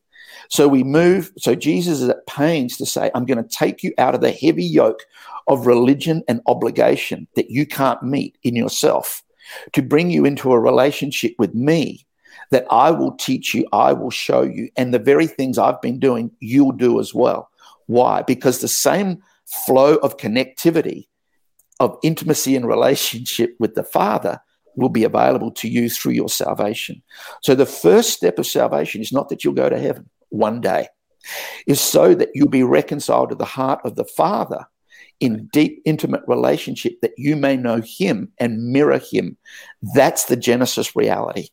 [0.49, 3.93] So we move, so Jesus is at pains to say, I'm going to take you
[3.99, 5.05] out of the heavy yoke
[5.47, 9.23] of religion and obligation that you can't meet in yourself
[9.73, 12.05] to bring you into a relationship with me
[12.51, 15.99] that I will teach you, I will show you, and the very things I've been
[15.99, 17.49] doing, you'll do as well.
[17.85, 18.23] Why?
[18.23, 21.07] Because the same flow of connectivity,
[21.79, 24.39] of intimacy and relationship with the Father
[24.75, 27.03] will be available to you through your salvation.
[27.43, 30.87] So the first step of salvation is not that you'll go to heaven one day,
[31.67, 34.65] is so that you'll be reconciled to the heart of the Father
[35.19, 39.37] in deep, intimate relationship that you may know Him and mirror Him.
[39.93, 41.49] That's the Genesis reality.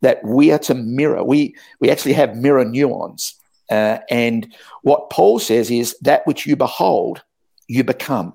[0.00, 1.24] That we are to mirror.
[1.24, 3.34] We we actually have mirror neurons.
[3.70, 7.22] Uh, and what Paul says is that which you behold,
[7.66, 8.34] you become.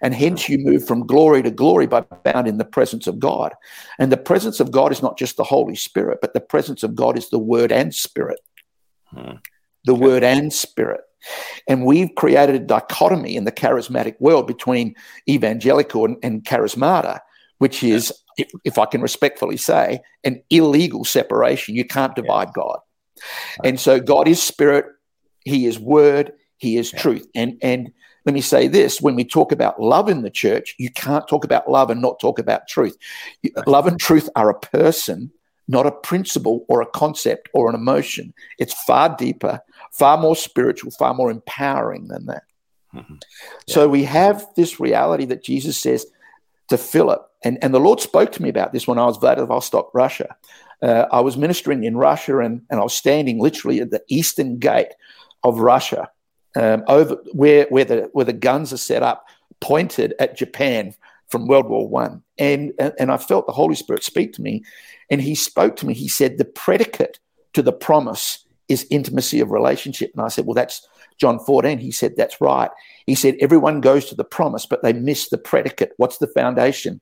[0.00, 3.54] And hence you move from glory to glory by bound in the presence of God.
[3.98, 6.94] And the presence of God is not just the Holy Spirit, but the presence of
[6.94, 8.38] God is the Word and Spirit.
[9.84, 10.00] The okay.
[10.00, 11.00] word and spirit.
[11.68, 14.94] And we've created a dichotomy in the charismatic world between
[15.28, 17.20] evangelical and, and charismata,
[17.58, 21.74] which is, if, if, I can respectfully say, an illegal separation.
[21.74, 22.78] You can't divide God.
[23.64, 24.86] And so God is spirit,
[25.44, 27.00] He is word, He is yeah.
[27.00, 27.26] truth.
[27.34, 27.90] And and
[28.26, 31.44] let me say this when we talk about love in the church, you can't talk
[31.44, 32.96] about love and not talk about truth.
[33.44, 33.66] Right.
[33.68, 35.30] Love and truth are a person,
[35.68, 38.32] not a principle or a concept or an emotion.
[38.58, 39.60] It's far deeper,
[39.92, 42.42] far more spiritual, far more empowering than that.
[42.94, 43.14] Mm-hmm.
[43.14, 43.74] Yeah.
[43.74, 46.06] So we have this reality that Jesus says
[46.68, 49.90] to Philip, and, and the Lord spoke to me about this when I was Vladivostok,
[49.94, 50.36] Russia.
[50.82, 54.58] Uh, I was ministering in Russia and, and I was standing literally at the eastern
[54.58, 54.92] gate
[55.42, 56.10] of Russia,
[56.54, 59.26] um, over where, where, the, where the guns are set up,
[59.60, 60.94] pointed at Japan
[61.28, 62.22] from World War One.
[62.38, 64.64] And, and, and I felt the Holy Spirit speak to me
[65.10, 65.94] and he spoke to me.
[65.94, 67.18] He said, The predicate
[67.54, 70.10] to the promise is intimacy of relationship.
[70.14, 70.86] And I said, Well, that's
[71.18, 71.78] John 14.
[71.78, 72.70] He said, That's right.
[73.06, 75.92] He said, Everyone goes to the promise, but they miss the predicate.
[75.96, 77.00] What's the foundation?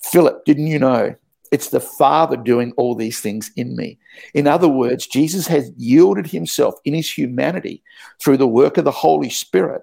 [0.00, 1.14] Philip, didn't you know?
[1.52, 3.98] It's the Father doing all these things in me.
[4.34, 7.82] In other words, Jesus has yielded himself in his humanity
[8.20, 9.82] through the work of the Holy Spirit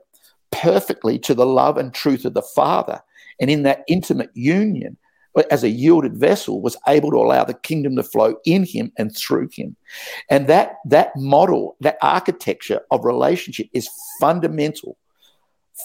[0.51, 3.01] perfectly to the love and truth of the Father.
[3.39, 4.97] And in that intimate union,
[5.49, 9.15] as a yielded vessel, was able to allow the kingdom to flow in him and
[9.15, 9.75] through him.
[10.29, 14.97] And that, that model, that architecture of relationship is fundamental,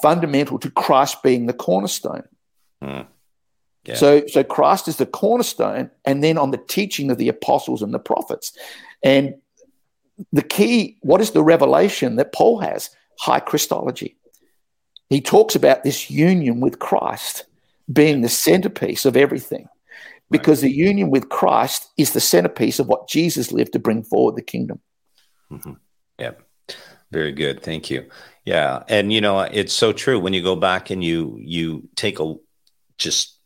[0.03, 2.25] fundamental to Christ being the cornerstone.
[2.83, 3.07] Mm.
[3.85, 3.95] Yeah.
[3.95, 7.95] So, so Christ is the cornerstone, and then on the teaching of the apostles and
[7.95, 8.53] the prophets.
[9.03, 9.35] And
[10.33, 12.91] the key, what is the revelation that Paul has?
[13.21, 14.17] High Christology.
[15.09, 17.45] He talks about this union with Christ
[17.93, 19.69] being the centerpiece of everything
[20.31, 20.69] because right.
[20.69, 24.43] the union with Christ is the centerpiece of what Jesus lived to bring forward the
[24.43, 24.81] kingdom.
[25.51, 25.73] Mm-hmm.
[26.19, 26.33] Yeah.
[27.11, 27.63] Very good.
[27.63, 28.09] Thank you.
[28.45, 28.83] Yeah.
[28.89, 32.35] And you know, it's so true when you go back and you you take a
[32.99, 33.39] just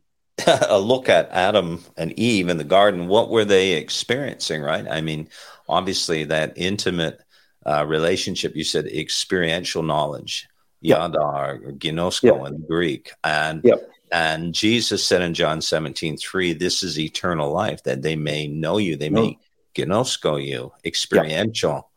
[0.46, 4.86] a look at Adam and Eve in the garden, what were they experiencing, right?
[4.88, 5.28] I mean,
[5.68, 7.20] obviously that intimate
[7.66, 10.48] uh, relationship, you said experiential knowledge,
[10.80, 10.98] yep.
[10.98, 12.52] yada, or ginosko yep.
[12.52, 13.10] in Greek.
[13.22, 13.89] And yep.
[14.12, 18.78] And Jesus said in John 17, 3, this is eternal life, that they may know
[18.78, 19.38] you, they may
[19.74, 21.90] ginosko you, experiential.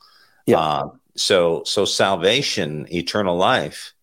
[0.46, 0.60] Yeah.
[0.60, 3.94] Uh, so so salvation, eternal life,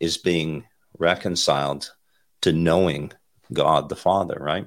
[0.00, 0.64] is being
[0.98, 1.92] reconciled
[2.42, 3.12] to knowing
[3.52, 4.66] God the Father, right?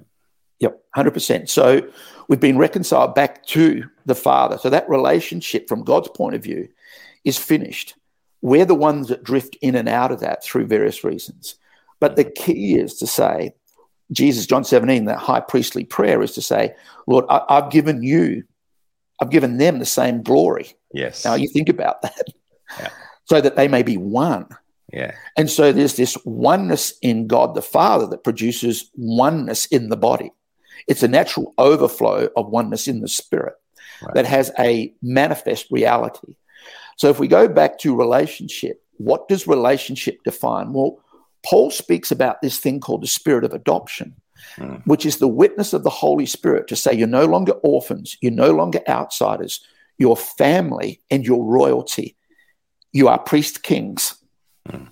[0.60, 1.50] Yep, 100%.
[1.50, 1.88] So
[2.28, 4.58] we've been reconciled back to the Father.
[4.58, 6.68] So that relationship from God's point of view
[7.24, 7.96] is finished.
[8.42, 11.56] We're the ones that drift in and out of that through various reasons.
[12.00, 13.54] But the key is to say,
[14.12, 16.76] Jesus, John 17, that high priestly prayer is to say,
[17.08, 18.44] Lord, I, have given you,
[19.22, 20.74] I've given them the same glory.
[20.94, 21.26] Yes.
[21.26, 22.28] Now you think about that.
[22.80, 22.90] Yeah.
[23.30, 24.48] So that they may be one.
[24.94, 25.12] Yeah.
[25.36, 30.32] And so there's this oneness in God the Father that produces oneness in the body.
[30.88, 33.56] It's a natural overflow of oneness in the spirit
[34.02, 34.16] right.
[34.16, 36.36] that has a manifest reality.
[36.96, 40.74] So if we go back to relationship, what does relationship define?
[40.74, 41.00] Well,
[41.48, 44.16] Paul speaks about this thing called the spirit of adoption,
[44.58, 44.86] mm.
[44.86, 48.34] which is the witness of the Holy Spirit to say you're no longer orphans, you're
[48.34, 49.66] no longer outsiders,
[49.98, 52.18] you're family and you're royalty.
[52.92, 54.16] You are priest kings.
[54.68, 54.90] Mm.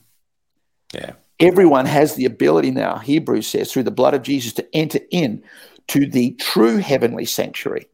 [0.94, 1.14] Yeah.
[1.42, 5.44] Everyone has the ability now, Hebrews says, through the blood of Jesus to enter in
[5.90, 7.88] to the true heavenly sanctuary.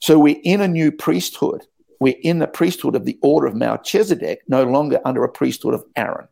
[0.00, 1.66] So we're in a new priesthood.
[1.98, 5.84] We're in the priesthood of the order of Melchizedek, no longer under a priesthood of
[5.96, 6.28] Aaron.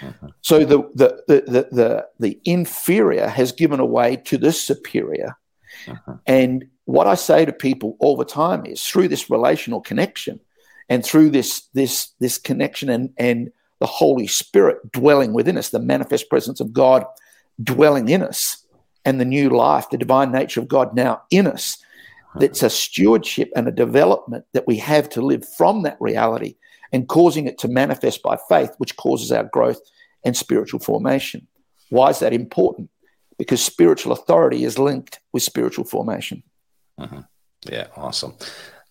[0.00, 0.26] Mm-hmm.
[0.40, 5.36] So the, the, the, the, the, the inferior has given away to the superior.
[5.86, 6.12] Mm-hmm.
[6.26, 10.40] And what I say to people all the time is through this relational connection
[10.88, 15.78] and through this, this, this connection and, and the Holy Spirit dwelling within us, the
[15.78, 17.04] manifest presence of God
[17.62, 18.64] dwelling in us,
[19.04, 21.78] and the new life, the divine nature of God now in us.
[22.36, 26.56] That's a stewardship and a development that we have to live from that reality
[26.94, 29.80] and causing it to manifest by faith, which causes our growth
[30.24, 31.46] and spiritual formation.
[31.90, 32.88] Why is that important?
[33.36, 36.42] Because spiritual authority is linked with spiritual formation.
[36.98, 37.20] Mm-hmm.
[37.70, 38.34] Yeah, awesome.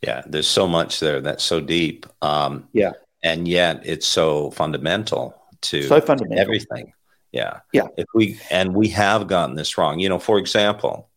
[0.01, 2.05] Yeah, there's so much there that's so deep.
[2.21, 2.91] Um, yeah
[3.23, 6.39] and yet it's so fundamental to so fundamental.
[6.39, 6.93] everything.
[7.31, 7.61] Yeah.
[7.71, 7.87] Yeah.
[7.97, 9.99] If we and we have gotten this wrong.
[9.99, 11.09] You know, for example,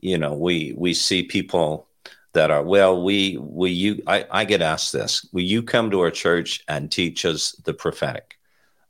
[0.00, 1.88] you know, we we see people
[2.36, 6.00] that are well, we we you I, I get asked this, will you come to
[6.00, 8.38] our church and teach us the prophetic?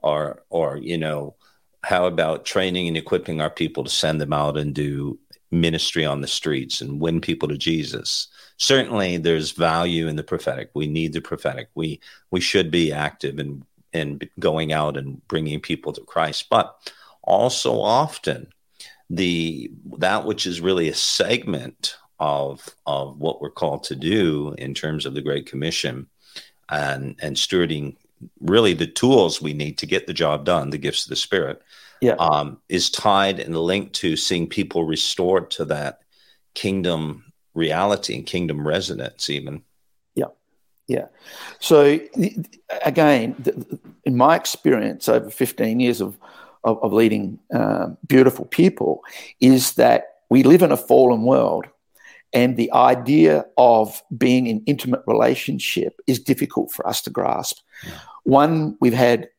[0.02, 1.36] Or or, you know,
[1.82, 5.18] how about training and equipping our people to send them out and do
[5.50, 8.28] ministry on the streets and win people to Jesus.
[8.56, 10.70] Certainly, there's value in the prophetic.
[10.74, 11.68] We need the prophetic.
[11.74, 16.46] We we should be active in in going out and bringing people to Christ.
[16.50, 16.92] But
[17.22, 18.48] also often,
[19.08, 24.74] the that which is really a segment of of what we're called to do in
[24.74, 26.06] terms of the Great Commission
[26.68, 27.96] and and stewarding
[28.40, 31.62] really the tools we need to get the job done, the gifts of the Spirit,
[32.00, 32.14] yeah.
[32.14, 36.00] um, is tied and linked to seeing people restored to that
[36.54, 39.62] kingdom reality and kingdom resonance, even.
[40.14, 40.26] Yeah,
[40.86, 41.06] yeah.
[41.60, 41.98] So
[42.84, 43.66] again,
[44.04, 46.18] in my experience over 15 years of
[46.64, 49.04] of, of leading uh, beautiful people,
[49.40, 51.66] is that we live in a fallen world
[52.36, 57.60] and the idea of being in intimate relationship is difficult for us to grasp.
[57.82, 57.98] Yeah.
[58.24, 59.30] One, we've had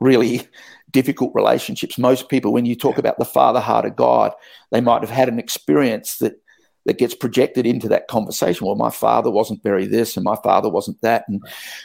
[0.00, 0.48] really
[0.90, 1.98] difficult relationships.
[1.98, 4.32] Most people, when you talk about the father heart of God,
[4.70, 6.38] they might have had an experience that
[6.84, 8.66] that gets projected into that conversation.
[8.66, 11.24] Well, my father wasn't very this, and my father wasn't that.
[11.28, 11.40] And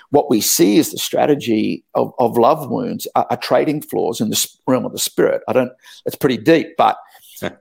[0.09, 4.31] what we see is the strategy of, of love wounds are, are trading floors in
[4.31, 5.43] the realm of the spirit.
[5.47, 5.71] I don't.
[6.05, 6.97] It's pretty deep, but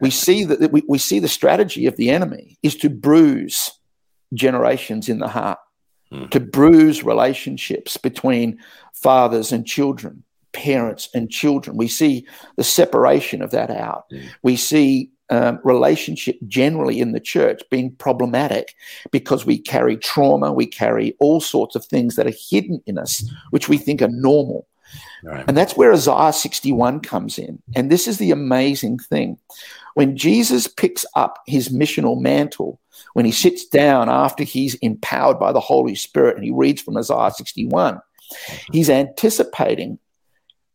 [0.00, 3.70] we see that we, we see the strategy of the enemy is to bruise
[4.34, 5.58] generations in the heart,
[6.12, 6.30] mm.
[6.30, 8.58] to bruise relationships between
[8.94, 10.22] fathers and children,
[10.52, 11.76] parents and children.
[11.76, 14.04] We see the separation of that out.
[14.12, 14.28] Mm.
[14.42, 18.74] We see um, relationship generally in the church being problematic
[19.10, 23.28] because we carry trauma, we carry all sorts of things that are hidden in us,
[23.50, 24.66] which we think are normal.
[25.22, 25.44] Right.
[25.48, 27.62] And that's where Isaiah 61 comes in.
[27.74, 29.38] And this is the amazing thing.
[29.94, 32.80] When Jesus picks up his missional mantle,
[33.14, 36.96] when he sits down after he's empowered by the Holy Spirit and he reads from
[36.96, 38.00] Isaiah 61,
[38.72, 39.98] he's anticipating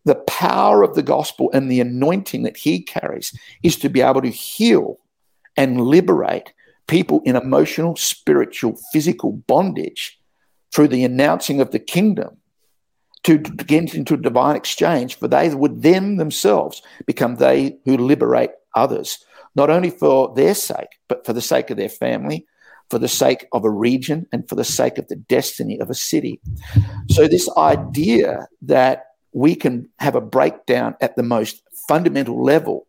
[0.05, 4.21] the power of the gospel and the anointing that he carries is to be able
[4.21, 4.97] to heal
[5.55, 6.53] and liberate
[6.87, 10.19] people in emotional, spiritual, physical bondage
[10.73, 12.37] through the announcing of the kingdom
[13.23, 17.97] to, to get into a divine exchange, for they would then themselves become they who
[17.97, 19.23] liberate others,
[19.55, 22.45] not only for their sake, but for the sake of their family,
[22.89, 25.95] for the sake of a region, and for the sake of the destiny of a
[25.95, 26.41] city.
[27.09, 32.87] So, this idea that we can have a breakdown at the most fundamental level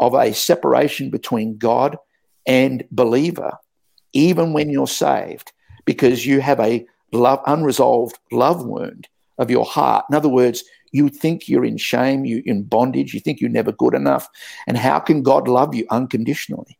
[0.00, 1.96] of a separation between God
[2.46, 3.52] and believer,
[4.12, 5.52] even when you're saved,
[5.84, 9.08] because you have a love, unresolved love wound
[9.38, 10.04] of your heart.
[10.10, 13.72] In other words, you think you're in shame, you're in bondage, you think you're never
[13.72, 14.28] good enough.
[14.66, 16.78] And how can God love you unconditionally?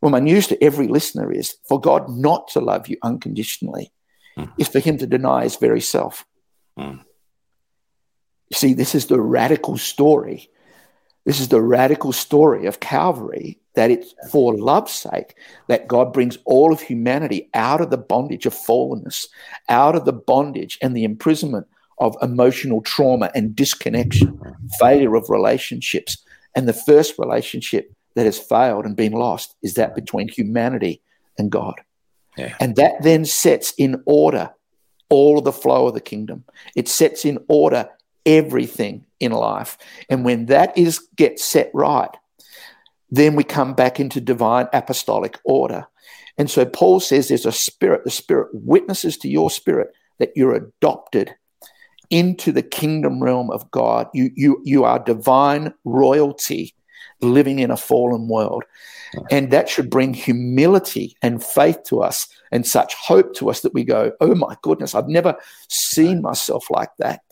[0.00, 3.90] Well, my news to every listener is for God not to love you unconditionally
[4.36, 4.52] mm.
[4.58, 6.26] is for him to deny his very self.
[6.78, 7.00] Mm.
[8.50, 10.50] You see, this is the radical story.
[11.24, 15.34] This is the radical story of Calvary that it's for love's sake
[15.68, 19.26] that God brings all of humanity out of the bondage of fallenness,
[19.68, 21.66] out of the bondage and the imprisonment
[22.04, 24.38] of emotional trauma and disconnection,
[24.78, 26.22] failure of relationships.
[26.54, 31.00] And the first relationship that has failed and been lost is that between humanity
[31.38, 31.80] and God.
[32.36, 32.54] Yeah.
[32.60, 34.50] And that then sets in order
[35.08, 36.44] all of the flow of the kingdom.
[36.76, 37.88] It sets in order
[38.26, 39.78] everything in life.
[40.10, 42.14] And when that is gets set right,
[43.10, 45.86] then we come back into divine apostolic order.
[46.36, 49.88] And so Paul says there's a spirit, the spirit witnesses to your spirit
[50.18, 51.34] that you're adopted
[52.14, 54.06] into the kingdom realm of God.
[54.14, 56.72] You, you, you are divine royalty
[57.20, 58.62] living in a fallen world.
[59.32, 63.74] And that should bring humility and faith to us and such hope to us that
[63.74, 65.34] we go, oh my goodness, I've never
[65.68, 67.22] seen myself like that.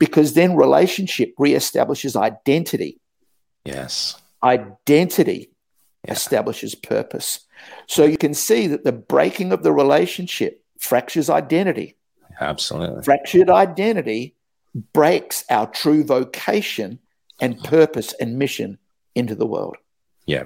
[0.00, 3.00] Because then relationship reestablishes identity.
[3.64, 4.20] Yes.
[4.42, 5.50] Identity
[6.04, 6.12] yeah.
[6.12, 7.40] establishes purpose.
[7.86, 11.96] So you can see that the breaking of the relationship fractures identity.
[12.40, 13.02] Absolutely.
[13.02, 14.34] Fractured identity
[14.92, 16.98] breaks our true vocation
[17.40, 18.78] and purpose and mission
[19.14, 19.76] into the world.
[20.24, 20.44] Yeah,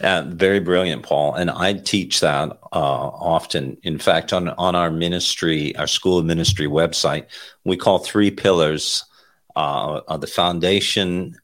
[0.00, 1.34] uh, very brilliant, Paul.
[1.34, 3.76] And I teach that uh, often.
[3.82, 7.26] In fact, on on our ministry, our school of ministry website,
[7.64, 9.04] we call three pillars
[9.58, 11.36] uh, the foundation,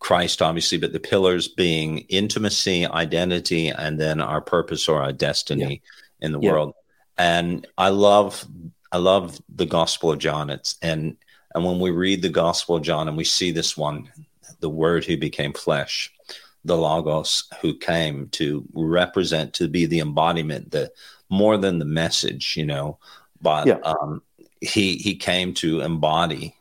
[0.00, 5.80] Christ, obviously, but the pillars being intimacy, identity, and then our purpose or our destiny
[6.20, 6.26] yeah.
[6.26, 6.50] in the yeah.
[6.50, 6.74] world.
[7.16, 8.44] And I love
[8.92, 10.50] I love the Gospel of John.
[10.50, 11.16] It's and
[11.54, 14.10] and when we read the Gospel of John and we see this one,
[14.60, 16.12] the Word who became flesh,
[16.64, 20.92] the Logos who came to represent, to be the embodiment, the
[21.28, 22.98] more than the message, you know,
[23.40, 23.78] but yeah.
[23.84, 24.22] um,
[24.60, 26.54] he he came to embody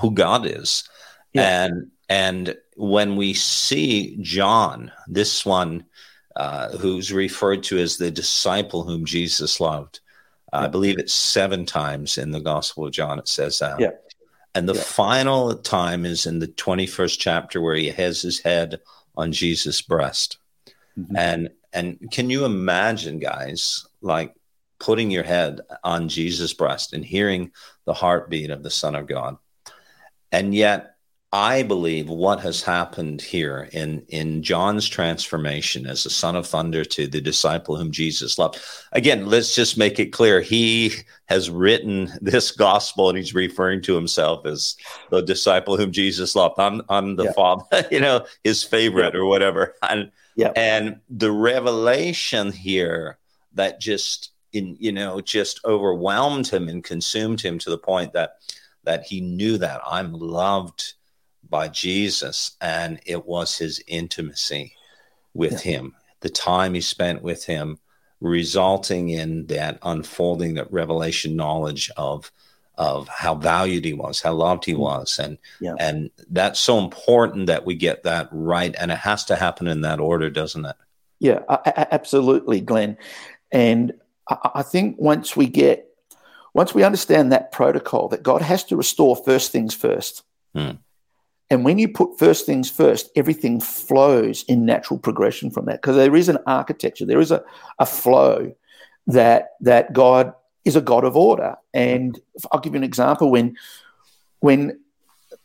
[0.00, 0.88] who God is,
[1.32, 1.64] yeah.
[1.64, 5.84] and and when we see John, this one
[6.36, 10.00] uh, who's referred to as the disciple whom Jesus loved.
[10.54, 13.18] Uh, I believe it's seven times in the Gospel of John.
[13.18, 13.80] It says that.
[13.80, 13.90] Yeah.
[14.54, 14.82] And the Yeah.
[14.82, 18.80] final time is in the 21st chapter where he has his head
[19.16, 20.38] on Jesus' breast.
[20.98, 21.16] Mhm.
[21.16, 24.32] And and can you imagine, guys, like
[24.78, 27.50] putting your head on Jesus' breast and hearing
[27.84, 29.36] the heartbeat of the Son of God?
[30.30, 30.93] And yet,
[31.34, 36.84] I believe what has happened here in, in John's transformation as the son of thunder
[36.84, 38.60] to the disciple whom Jesus loved.
[38.92, 40.40] Again, let's just make it clear.
[40.40, 40.92] He
[41.24, 44.76] has written this gospel and he's referring to himself as
[45.10, 46.54] the disciple whom Jesus loved.
[46.60, 47.32] I'm, I'm the Yeah.
[47.32, 49.74] father, you know, his favorite or whatever.
[49.82, 50.52] And, Yeah.
[50.54, 53.18] and the revelation here
[53.54, 58.36] that just in, you know, just overwhelmed him and consumed him to the point that,
[58.84, 60.94] that he knew that I'm loved
[61.48, 64.74] by Jesus, and it was his intimacy
[65.34, 67.78] with him, the time he spent with him,
[68.20, 72.30] resulting in that unfolding, that revelation knowledge of
[72.76, 75.74] of how valued he was, how loved he was, and Yeah.
[75.78, 79.82] and that's so important that we get that right, and it has to happen in
[79.82, 80.74] that order, doesn't it?
[81.20, 81.40] Yeah,
[81.92, 82.96] absolutely, Glenn.
[83.52, 83.94] And
[84.28, 85.88] I, think once we get,
[86.52, 90.24] once we understand that protocol, that God has to restore first things first.
[90.54, 90.72] Hmm.
[91.54, 95.80] And when you put first things first, everything flows in natural progression from that.
[95.80, 97.44] Because there is an architecture, there is a,
[97.78, 98.52] a flow
[99.06, 100.32] that that God
[100.64, 101.54] is a God of order.
[101.72, 102.18] And
[102.50, 103.54] I'll give you an example when
[104.40, 104.80] when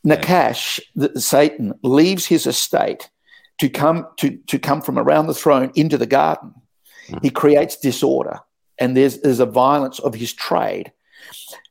[0.04, 3.12] Nachash, the, Satan, leaves his estate
[3.60, 6.56] to come to, to come from around the throne into the garden,
[7.08, 7.18] hmm.
[7.22, 8.40] he creates disorder.
[8.80, 10.92] And there's there's a violence of his trade.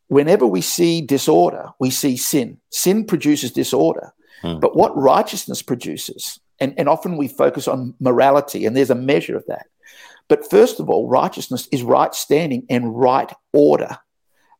[0.06, 2.58] Whenever we see disorder, we see sin.
[2.70, 4.12] Sin produces disorder.
[4.42, 4.60] Hmm.
[4.60, 9.36] But what righteousness produces, and, and often we focus on morality, and there's a measure
[9.36, 9.66] of that.
[10.28, 13.98] But first of all, righteousness is right standing and right order.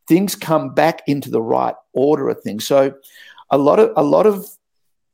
[0.07, 2.67] Things come back into the right order of things.
[2.67, 2.95] So
[3.51, 4.47] a lot of a lot of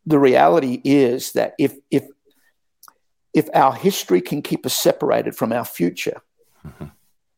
[0.06, 2.04] the reality is that if if
[3.32, 6.22] if our history can keep us separated from our future,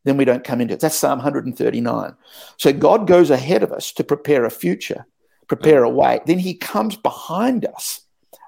[0.05, 0.81] then we don't come into it.
[0.81, 2.15] That's Psalm 139.
[2.59, 5.07] So God goes ahead of us to prepare a future,
[5.49, 6.21] prepare a way.
[6.27, 8.01] Then he comes behind us,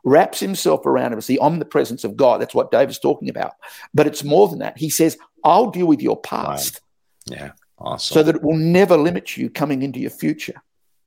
[0.04, 2.40] wraps himself around us, the omnipresence of God.
[2.40, 3.52] That's what David's talking about.
[3.94, 4.78] But it's more than that.
[4.78, 6.80] He says, I'll deal with your past
[7.26, 8.14] Yeah, awesome.
[8.14, 10.60] so that it will never limit you coming into your future.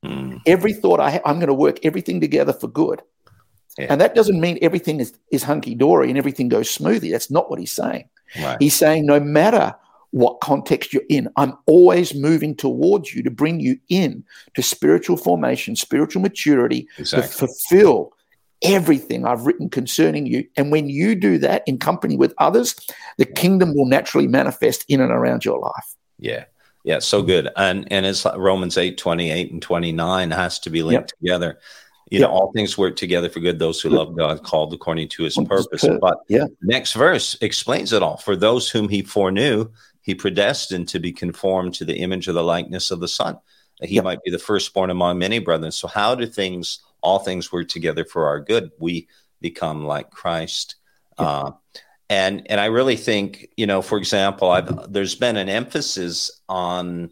[0.06, 3.02] Mm, Every thought I ha- I'm going to work everything together for good.
[3.78, 3.88] Yeah.
[3.90, 7.12] And that doesn't mean everything is, is hunky dory and everything goes smoothly.
[7.12, 8.10] That's not what he's saying.
[8.42, 8.58] right.
[8.60, 9.76] He's saying no matter
[10.12, 14.24] what context you're in, I'm always moving towards you to bring you in
[14.56, 17.28] to spiritual formation, spiritual maturity, Exactly.
[17.28, 18.14] to fulfill
[18.62, 20.46] everything I've written concerning you.
[20.56, 22.76] And when you do that in company with others,
[23.18, 25.96] the kingdom will naturally manifest in and around your life.
[26.20, 26.46] Yeah.
[26.84, 27.48] Yeah, so good.
[27.58, 31.60] And and it's like Romans 8, 28 and 29 has to be linked together.
[32.10, 35.24] You know, all things work together for good, those who love God, called according to
[35.24, 35.86] his purpose.
[36.02, 36.46] But yeah.
[36.62, 38.18] next verse explains it all.
[38.18, 39.70] For those whom he foreknew,
[40.02, 43.38] he predestined to be conformed to the image of the likeness of the Son,
[43.80, 44.04] that he Yep.
[44.04, 45.72] might be the firstborn among many brethren.
[45.72, 48.72] So how do things, all things work together for our good?
[48.80, 49.08] We
[49.42, 50.76] become like Christ.
[51.18, 51.52] Uh,
[52.10, 57.12] and and I really think you know, for example, I've there's been an emphasis on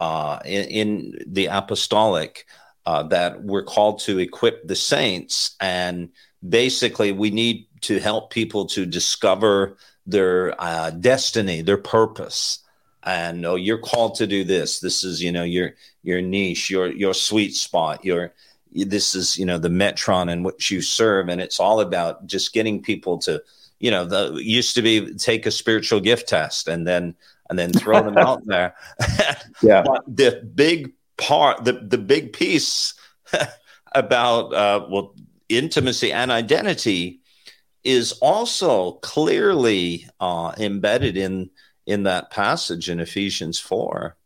[0.00, 2.46] uh, in, in the apostolic
[2.86, 6.10] uh, that we're called to equip the saints, and
[6.46, 9.76] basically we need to help people to discover
[10.06, 12.60] their uh, destiny, their purpose.
[13.02, 14.80] And oh, you're called to do this.
[14.80, 18.32] This is, you know, your your niche, your your sweet spot, your
[18.72, 22.52] this is, you know, the metron in which you serve, and it's all about just
[22.52, 23.42] getting people to
[23.84, 27.14] you know the used to be take a spiritual gift test and then
[27.50, 28.74] and then throw them out there
[29.62, 29.82] Yeah.
[29.86, 32.94] but the big part the the big piece
[33.92, 35.14] about uh well
[35.48, 37.20] intimacy and identity
[37.84, 41.50] is also clearly uh embedded in
[41.86, 44.16] in that passage in Ephesians 4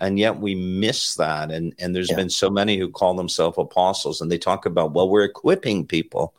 [0.00, 2.16] and yet we miss that and and there's Yeah.
[2.16, 6.34] been so many who call themselves apostles and they talk about well we're equipping people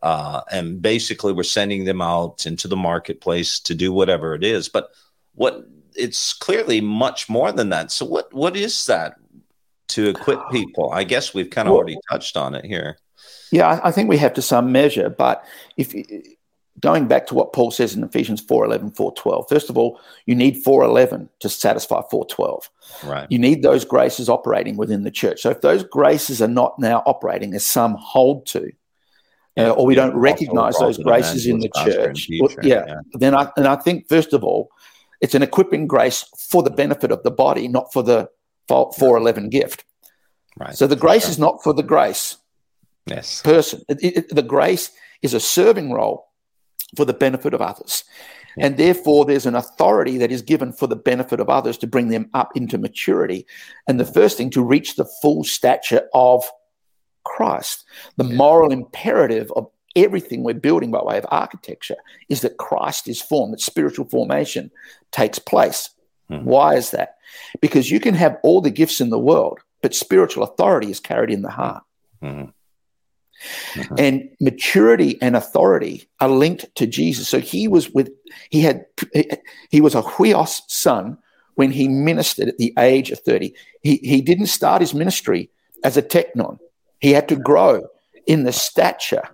[0.00, 4.68] uh, and basically we're sending them out into the marketplace to do whatever it is.
[4.68, 4.90] But
[5.34, 7.90] what it's clearly much more than that.
[7.90, 9.16] So what what is that
[9.88, 10.90] to equip people?
[10.92, 12.96] I guess we've kind of Well- already touched on it here.
[13.50, 15.44] Yeah, I, think we have to some measure, but
[15.76, 15.94] if
[16.80, 20.62] going back to what Paul says in Ephesians 4:11, 4:12, first of all, you need
[20.64, 22.68] 4:11 to satisfy 4:12.
[23.04, 23.26] Right.
[23.30, 25.40] You need those graces operating within the church.
[25.42, 28.70] So if those graces are not now operating as some hold to,
[29.56, 32.28] uh, or we don't recognize those graces in the church.
[32.40, 32.84] Well, yeah.
[32.86, 32.94] yeah.
[33.14, 34.70] Then I and I think first of all,
[35.20, 38.30] it's an equipping grace for the benefit of the body, not for the
[38.68, 39.84] 411 gift.
[40.56, 40.76] Right.
[40.76, 42.36] So the grace is not for the grace
[43.08, 43.42] yes.
[43.42, 43.82] person.
[43.88, 44.90] It, it, the grace
[45.22, 46.28] is a serving role
[46.96, 48.04] for the benefit of others.
[48.56, 48.66] Yeah.
[48.66, 52.08] And therefore, there's an authority that is given for the benefit of others to bring
[52.08, 53.46] them up into maturity.
[53.86, 56.44] And the first thing to reach the full stature of
[57.24, 57.84] Christ.
[58.16, 58.36] The yeah.
[58.36, 61.96] moral imperative of everything we're building by way of architecture
[62.28, 64.70] is that Christ is formed, that spiritual formation
[65.12, 65.90] takes place.
[66.30, 66.44] Mm-hmm.
[66.44, 67.16] Why is that?
[67.60, 71.30] Because you can have all the gifts in the world, but spiritual authority is carried
[71.30, 71.82] in the heart.
[72.22, 72.50] Mm-hmm.
[73.74, 73.94] Mm-hmm.
[73.98, 77.28] And maturity and authority are linked to Jesus.
[77.28, 78.10] So he was with,
[78.50, 78.84] he had,
[79.70, 81.18] he was a huios son
[81.54, 83.54] when he ministered at the age of 30.
[83.82, 85.50] He, he didn't start his ministry
[85.84, 86.58] as a technon,
[87.00, 87.86] He had to grow
[88.26, 89.28] in the stature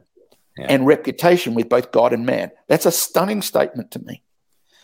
[0.57, 0.67] yeah.
[0.69, 2.51] and reputation with both God and man.
[2.69, 4.23] That's a stunning statement to me.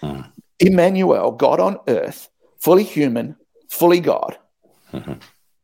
[0.02, 0.30] Mm.
[0.58, 3.36] Emmanuel, God on earth, fully human,
[3.68, 4.38] fully God,
[4.92, 5.14] mm-hmm.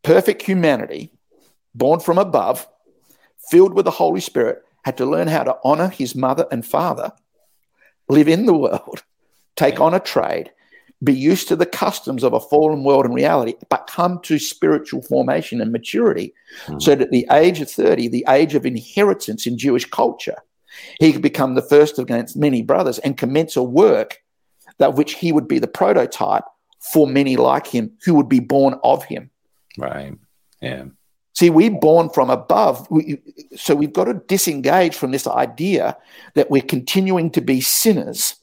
[0.03, 1.13] perfect humanity,
[1.75, 2.67] born from above,
[3.51, 7.13] filled with the Holy Spirit, had to learn how to honor his mother and father,
[8.09, 9.03] live in the world,
[9.57, 10.51] take on a trade,
[11.03, 15.03] be used to the customs of a fallen world and reality, but come to spiritual
[15.03, 16.33] formation and maturity
[16.67, 16.81] mm.
[16.81, 20.37] so that at the age of 30, the age of inheritance in Jewish culture,
[21.01, 24.23] he could become the first against many brothers and commence a work
[24.79, 26.45] that which he would be the prototype
[26.93, 29.31] for many like him who would be born of him.
[29.79, 30.15] Right.
[30.61, 30.87] Yeah.
[31.37, 32.91] See, we're born from above.
[32.91, 33.21] We,
[33.57, 35.97] so we've got to disengage from this idea
[36.35, 38.37] that we're continuing to be sinners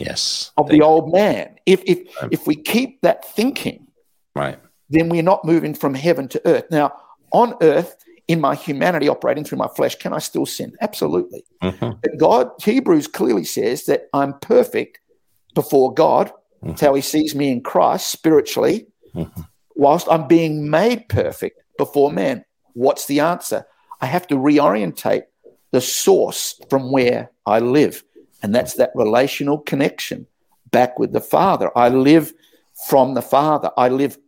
[0.00, 2.32] yes of the old man if if right.
[2.32, 3.86] if we keep that thinking
[4.34, 4.58] right
[4.90, 6.92] then we're not moving from heaven to earth now
[7.32, 11.90] on earth in my humanity operating through my flesh can i still sin absolutely mm-hmm.
[12.00, 15.00] but god hebrews clearly says that i'm perfect
[15.54, 16.68] before god mm-hmm.
[16.68, 19.40] that's how he sees me in christ spiritually mm-hmm.
[19.74, 23.64] whilst i'm being made perfect before man what's the answer
[24.00, 25.24] i have to reorientate
[25.70, 28.04] the source from where i live
[28.42, 30.26] and that's that relational connection
[30.70, 31.70] back with the Father.
[31.76, 32.32] I live
[32.88, 33.70] from the Father.
[33.76, 34.18] I live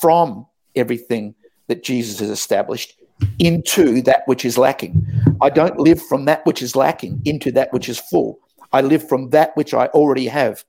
[0.00, 1.34] from everything
[1.68, 2.94] that Jesus has established
[3.38, 5.06] into that which is lacking.
[5.40, 8.40] I don't live from that which is lacking into that which is full.
[8.72, 10.64] I live from that which I already have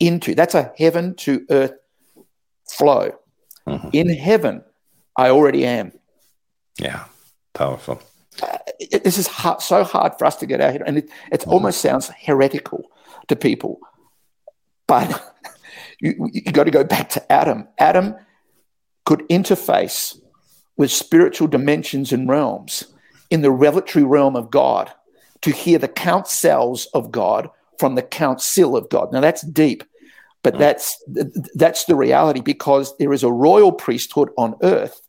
[0.00, 0.34] into.
[0.34, 1.72] That's a heaven to earth
[2.70, 3.12] flow.
[3.66, 3.88] Mm-hmm.
[3.92, 4.62] In heaven,
[5.18, 5.92] I already am.
[6.78, 7.04] Yeah,
[7.52, 8.00] powerful
[8.42, 11.10] uh, it, this is hard, so hard for us to get out here, and it,
[11.32, 12.90] it almost sounds heretical
[13.28, 13.80] to people.
[14.86, 15.22] But
[16.00, 17.68] you, you got to go back to Adam.
[17.78, 18.14] Adam
[19.04, 20.18] could interface
[20.76, 22.84] with spiritual dimensions and realms
[23.30, 24.92] in the revelatory realm of God
[25.42, 27.48] to hear the counsels of God
[27.78, 29.12] from the council of God.
[29.12, 29.82] Now that's deep,
[30.42, 30.58] but mm.
[30.58, 31.02] that's
[31.54, 35.00] that's the reality because there is a royal priesthood on earth,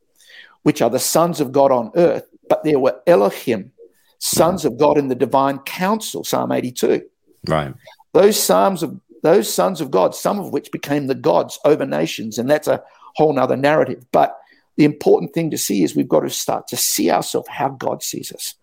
[0.69, 3.71] which are the sons of God on earth, but there were Elohim,
[4.19, 7.01] sons of God in the divine council, Psalm 82.
[7.47, 7.73] Right.
[8.13, 12.37] Those psalms of those sons of God, some of which became the gods over nations,
[12.37, 12.83] and that's a
[13.15, 14.05] whole nother narrative.
[14.11, 14.37] But
[14.77, 18.03] the important thing to see is we've got to start to see ourselves how God
[18.03, 18.53] sees us.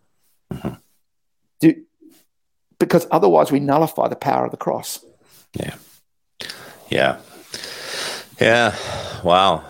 [0.52, 0.74] Mm-hmm.
[1.58, 1.74] Do,
[2.78, 5.04] because otherwise we nullify the power of the cross.
[5.54, 5.74] Yeah.
[6.88, 7.18] Yeah.
[8.40, 8.76] Yeah.
[9.24, 9.64] Wow.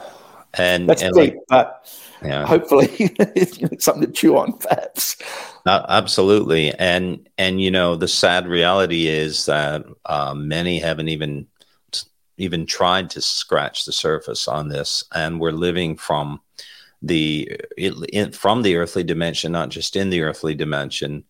[0.52, 2.46] And that's and deep, like, but yeah.
[2.46, 2.88] hopefully
[3.78, 5.16] something to chew on perhaps.
[5.66, 6.72] Uh, absolutely.
[6.74, 11.46] And and you know the sad reality is that uh, many haven't even
[12.38, 15.04] even tried to scratch the surface on this.
[15.14, 16.40] And we're living from
[17.02, 21.24] the in, from the earthly dimension not just in the earthly dimension.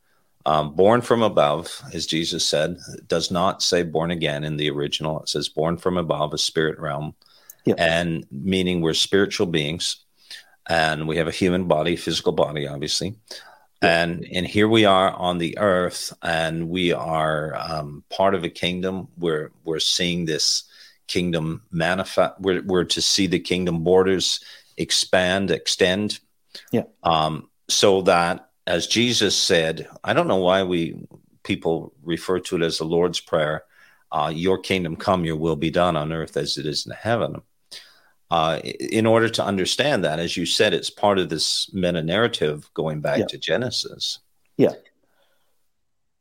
[0.44, 2.78] Um, born from above as jesus said
[3.08, 5.20] does not say born again in the original.
[5.20, 7.14] It says born from above a spirit realm.
[7.78, 10.05] And meaning we're spiritual beings
[10.68, 13.16] and we have a human body, physical body, obviously.
[13.82, 18.48] And and here we are on the earth, and we are um, part of a
[18.48, 19.08] kingdom.
[19.18, 20.64] We're we're seeing this
[21.06, 22.40] kingdom manifest.
[22.40, 24.40] We're we're to see the kingdom borders
[24.76, 26.18] expand, extend.
[26.72, 26.84] Yeah.
[27.02, 31.06] Um, so that, as Jesus said, I don't know why we
[31.42, 33.64] people refer to it as the Lord's prayer.
[34.10, 37.42] Uh, your kingdom come, your will be done on earth as it is in heaven
[38.30, 42.68] uh, in order to understand that, as you said, it's part of this meta narrative
[42.74, 43.26] going back yeah.
[43.26, 44.18] to Genesis.
[44.56, 44.72] Yeah.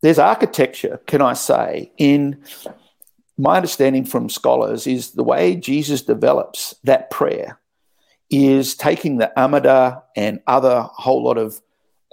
[0.01, 2.43] There's architecture, can I say, in
[3.37, 7.59] my understanding from scholars is the way Jesus develops that prayer
[8.29, 11.61] is taking the Amida and other whole lot of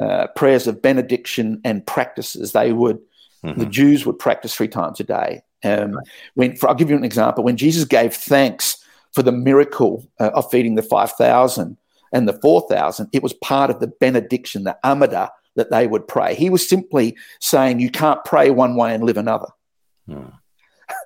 [0.00, 2.52] uh, prayers of benediction and practices.
[2.52, 2.98] They would,
[3.44, 3.60] mm-hmm.
[3.60, 5.42] the Jews would practice three times a day.
[5.64, 6.00] Um,
[6.34, 7.44] when, for, I'll give you an example.
[7.44, 8.81] When Jesus gave thanks
[9.12, 11.76] for the miracle uh, of feeding the 5,000
[12.12, 16.34] and the 4,000, it was part of the benediction, the Amida that they would pray.
[16.34, 19.48] He was simply saying, You can't pray one way and live another.
[20.06, 20.28] Hmm.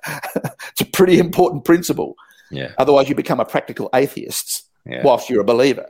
[0.07, 2.15] it's a pretty important principle.
[2.49, 2.71] Yeah.
[2.77, 5.01] Otherwise, you become a practical atheist yeah.
[5.03, 5.87] whilst you're a believer.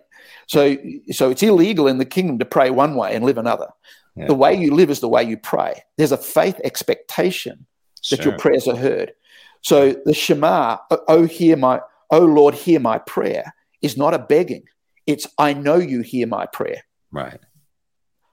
[0.47, 0.77] So,
[1.11, 3.67] so it's illegal in the kingdom to pray one way and live another.
[4.15, 4.27] Yeah.
[4.27, 5.83] The way you live is the way you pray.
[5.97, 7.67] There's a faith expectation
[8.09, 8.31] that sure.
[8.31, 9.13] your prayers are heard.
[9.61, 14.63] So the Shema, oh hear my, oh Lord, hear my prayer, is not a begging.
[15.05, 16.83] It's I know you hear my prayer.
[17.11, 17.39] Right.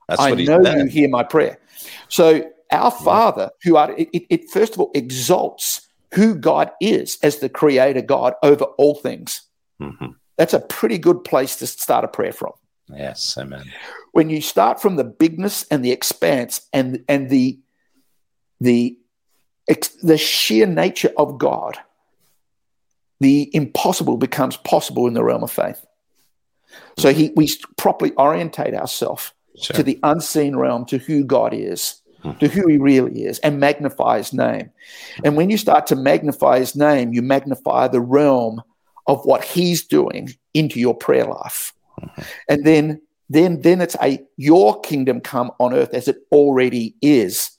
[0.08, 1.58] That's I know you hear my prayer.
[2.08, 7.38] So our Father, who are it, it, first of all exalts who God is as
[7.38, 9.42] the Creator God over all things.
[9.80, 10.12] Mm-hmm.
[10.36, 12.52] That's a pretty good place to start a prayer from.
[12.88, 13.64] Yes, amen.
[14.12, 17.58] When you start from the bigness and the expanse and and the
[18.60, 18.98] the
[20.02, 21.78] the sheer nature of God,
[23.24, 25.82] the impossible becomes possible in the realm of faith.
[26.98, 27.48] So he, we
[27.78, 29.76] properly orientate ourselves sure.
[29.76, 32.32] to the unseen realm, to who God is, hmm.
[32.32, 34.68] to who He really is, and magnify His name.
[35.24, 38.60] And when you start to magnify His name, you magnify the realm
[39.06, 41.72] of what He's doing into your prayer life.
[42.02, 42.22] Mm-hmm.
[42.50, 43.00] And then,
[43.30, 47.52] then, then it's a your kingdom come on earth as it already is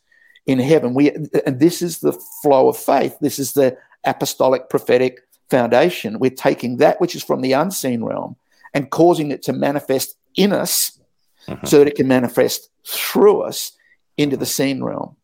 [0.45, 0.93] in heaven.
[0.93, 2.13] We and this is the
[2.43, 3.17] flow of faith.
[3.19, 6.19] This is the apostolic prophetic foundation.
[6.19, 8.35] We're taking that which is from the unseen realm
[8.73, 10.99] and causing it to manifest in us
[11.47, 11.65] mm-hmm.
[11.65, 13.71] so that it can manifest through us
[14.17, 15.15] into the seen realm.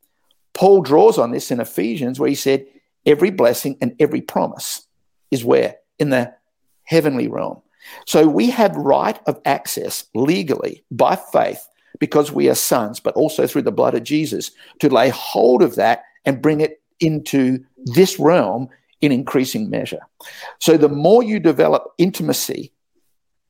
[0.54, 2.66] Paul draws on this in Ephesians where he said,
[3.06, 4.86] every blessing and every promise
[5.32, 5.78] is where?
[5.98, 6.34] In the
[6.84, 7.62] heavenly realm.
[8.06, 11.68] So we have right of access legally by faith
[12.00, 15.76] because we are sons, but also through the blood of Jesus to lay hold of
[15.76, 18.70] that and bring it into this realm
[19.02, 20.02] in increasing measure.
[20.60, 22.72] So the more you develop intimacy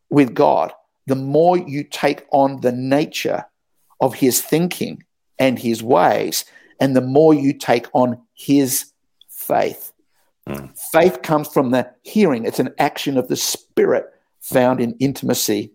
[0.10, 0.74] with God,
[1.08, 3.45] the more you take on the nature
[3.99, 5.04] of his thinking
[5.38, 6.45] and his ways,
[6.80, 8.91] and the more you take on his
[9.30, 9.91] faith.
[10.47, 10.78] Mm.
[10.91, 14.06] Faith comes from the hearing, it's an action of the spirit
[14.39, 15.72] found in intimacy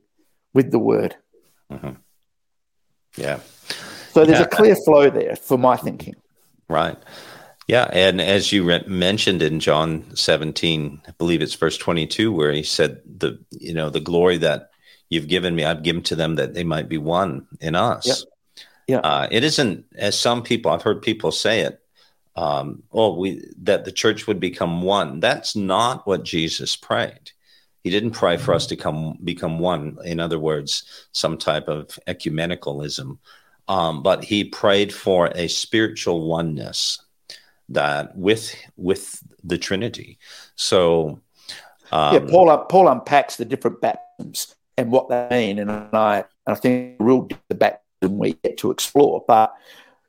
[0.52, 1.14] with the word.
[1.70, 1.92] Mm-hmm.
[3.16, 3.40] Yeah.
[4.12, 4.46] So there's yeah.
[4.46, 6.16] a clear flow there for my thinking.
[6.68, 6.96] Right.
[7.66, 12.52] Yeah, and as you re- mentioned in John 17, I believe it's verse 22 where
[12.52, 14.70] he said the you know the glory that
[15.08, 18.06] you've given me, I've given to them that they might be one in us.
[18.06, 18.16] Yep.
[18.86, 18.98] Yeah.
[18.98, 21.80] Uh, it isn't as some people I've heard people say it.
[22.36, 25.20] Um, oh, we that the church would become one.
[25.20, 27.32] That's not what Jesus prayed.
[27.82, 29.98] He didn't pray for us to come become one.
[30.04, 33.18] In other words, some type of ecumenicalism.
[33.68, 37.00] Um, but he prayed for a spiritual oneness
[37.68, 40.18] that with with the Trinity.
[40.54, 41.20] So
[41.92, 46.24] um, yeah, Paul Paul unpacks the different baptisms and what they mean, and I and
[46.46, 49.24] I think real the baptism we get to explore.
[49.26, 49.54] But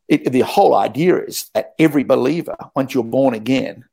[0.08, 3.86] it, the whole idea is that every believer, once you're born again,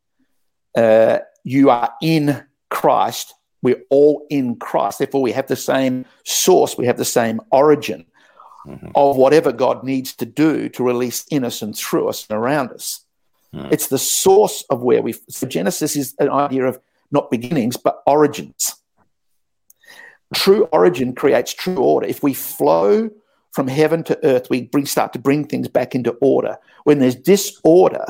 [0.77, 3.35] uh, you are in Christ.
[3.63, 4.99] We're all in Christ.
[4.99, 6.77] Therefore, we have the same source.
[6.77, 8.05] We have the same origin
[8.67, 8.89] mm-hmm.
[8.95, 12.73] of whatever God needs to do to release in us and through us and around
[12.73, 13.04] us.
[13.55, 13.73] Mm.
[13.73, 15.15] It's the source of where we.
[15.29, 16.79] So Genesis is an idea of
[17.11, 18.75] not beginnings, but origins.
[20.35, 22.07] True origin creates true order.
[22.07, 23.11] If we flow
[23.53, 26.59] from heaven to earth, we bring, start to bring things back into order.
[26.83, 28.05] When there's disorder,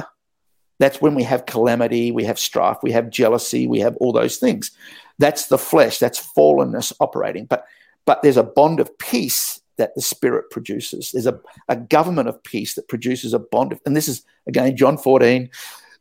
[0.79, 4.39] that's when we have calamity, we have strife, we have jealousy, we have all those
[4.39, 4.71] things.
[5.19, 7.45] That's the flesh, that's fallenness operating.
[7.45, 7.67] But
[8.07, 11.13] but there's a bond of peace that the Spirit produces.
[11.13, 14.77] There's a, a government of peace that produces a bond of, and this is again
[14.77, 15.51] John 14.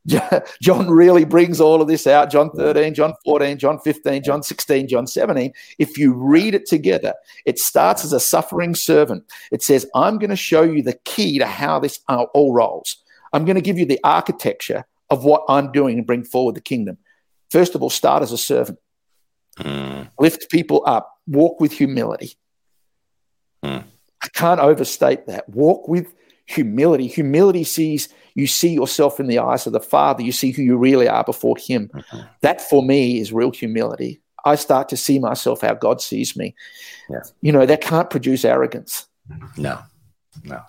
[0.61, 2.29] John really brings all of this out.
[2.29, 5.53] John 13, John 14, John 15, John 16, John 17.
[5.79, 7.13] If you read it together,
[7.45, 9.23] it starts as a suffering servant.
[9.51, 12.97] It says, I'm going to show you the key to how this all rolls.
[13.31, 16.61] I'm going to give you the architecture of what I'm doing and bring forward the
[16.61, 16.97] kingdom.
[17.49, 18.79] First of all, start as a servant,
[19.57, 20.09] mm.
[20.19, 22.33] lift people up, walk with humility.
[23.63, 23.83] Mm.
[24.23, 25.47] I can't overstate that.
[25.49, 26.13] Walk with
[26.45, 27.07] humility.
[27.07, 30.23] Humility sees you see yourself in the eyes of the Father.
[30.23, 31.89] You see who you really are before Him.
[31.93, 32.21] Mm-hmm.
[32.41, 34.21] That for me is real humility.
[34.45, 36.55] I start to see myself how God sees me.
[37.09, 37.21] Yeah.
[37.41, 39.05] You know, that can't produce arrogance.
[39.57, 39.79] No,
[40.43, 40.61] no.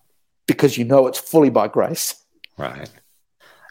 [0.47, 2.14] Because you know it's fully by grace.
[2.57, 2.88] Right.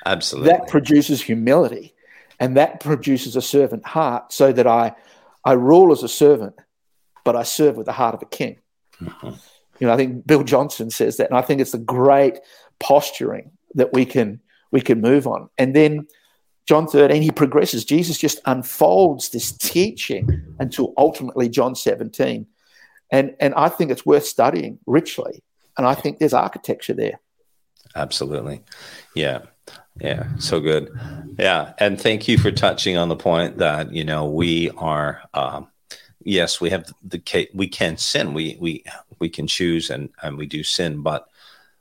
[0.05, 0.51] Absolutely.
[0.51, 1.95] That produces humility
[2.39, 4.93] and that produces a servant heart so that I,
[5.45, 6.55] I rule as a servant,
[7.23, 8.57] but I serve with the heart of a king.
[9.05, 9.35] Mm-hmm.
[9.79, 12.39] You know, I think Bill Johnson says that, and I think it's a great
[12.79, 14.39] posturing that we can
[14.71, 15.49] we can move on.
[15.57, 16.07] And then
[16.65, 17.85] John 13, he progresses.
[17.85, 22.47] Jesus just unfolds this teaching until ultimately John 17.
[23.11, 25.43] And, and I think it's worth studying richly.
[25.77, 27.19] And I think there's architecture there.
[27.95, 28.63] Absolutely.
[29.15, 29.41] Yeah.
[29.99, 30.27] Yeah.
[30.39, 30.89] So good.
[31.37, 31.73] Yeah.
[31.77, 35.67] And thank you for touching on the point that, you know, we are, um,
[36.25, 38.33] yes, we have the, we can sin.
[38.33, 38.83] We, we,
[39.19, 41.27] we can choose and, and we do sin, but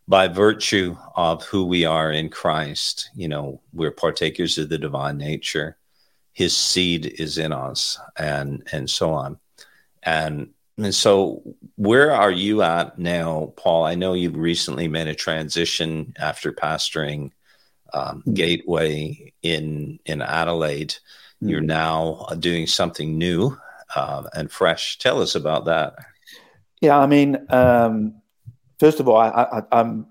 [0.09, 5.17] by virtue of who we are in Christ, you know, we're partakers of the divine
[5.17, 5.77] nature.
[6.33, 9.39] His seed is in us, and and so on.
[10.03, 11.43] And, and so,
[11.77, 13.85] where are you at now, Paul?
[13.85, 17.33] I know you've recently made a transition after pastoring
[17.93, 18.33] um, mm-hmm.
[18.33, 20.91] Gateway in in Adelaide.
[20.91, 21.49] Mm-hmm.
[21.49, 23.59] You're now doing something new
[23.95, 24.99] uh, and fresh.
[24.99, 25.95] Tell us about that.
[26.81, 28.15] Yeah, I mean, um,
[28.81, 30.07] first of all, I, am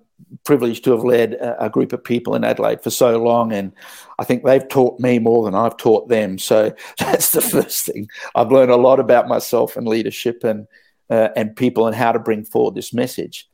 [0.46, 3.74] privileged to have led a, a, group of people in Adelaide for so long, and
[4.20, 6.38] I think they've taught me more than I've taught them.
[6.38, 8.08] So that's the first thing.
[8.36, 10.68] I've learned a lot about myself and leadership and
[11.10, 13.50] uh, and people and how to bring forward this message.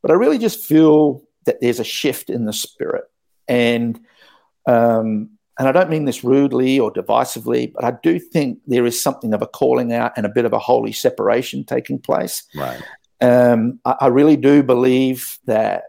[0.00, 3.04] But I really just feel that there's a shift in the spirit,
[3.48, 4.00] and
[4.66, 5.30] um,
[5.60, 9.34] and I don't mean this rudely or divisively, but I do think there is something
[9.34, 12.44] of a calling out and a bit of a holy separation taking place.
[12.56, 12.82] Right.
[13.20, 15.82] Um, I, I, really do believe that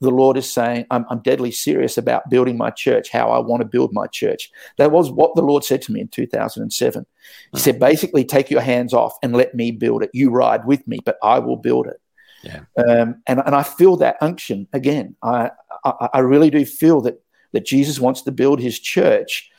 [0.00, 3.60] the Lord is saying, I'm, I'm, deadly serious about building my church, how I want
[3.60, 4.50] to build my church.
[4.78, 7.04] That was what the Lord said to me in 2007.
[7.52, 10.08] He said, basically, take your hands off and let me build it.
[10.14, 12.00] You ride with me, but I will build it.
[12.42, 12.60] Yeah.
[12.78, 15.16] Um, and, and I feel that unction again.
[15.22, 15.50] I,
[15.84, 19.50] I, I really do feel that, that Jesus wants to build his church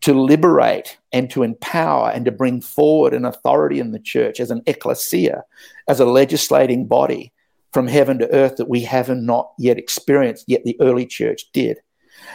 [0.00, 4.50] to liberate and to empower and to bring forward an authority in the church as
[4.50, 5.42] an ecclesia,
[5.88, 7.32] as a legislating body
[7.72, 11.78] from heaven to earth that we haven't not yet experienced, yet the early church did.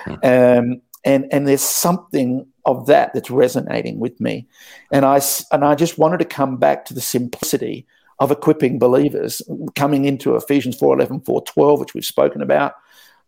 [0.05, 0.13] Hmm.
[0.23, 4.47] Um, and, and there's something of that that's resonating with me.
[4.91, 7.85] And I, and I just wanted to come back to the simplicity
[8.19, 9.41] of equipping believers,
[9.75, 12.75] coming into Ephesians 4 11, 4 12, which we've spoken about,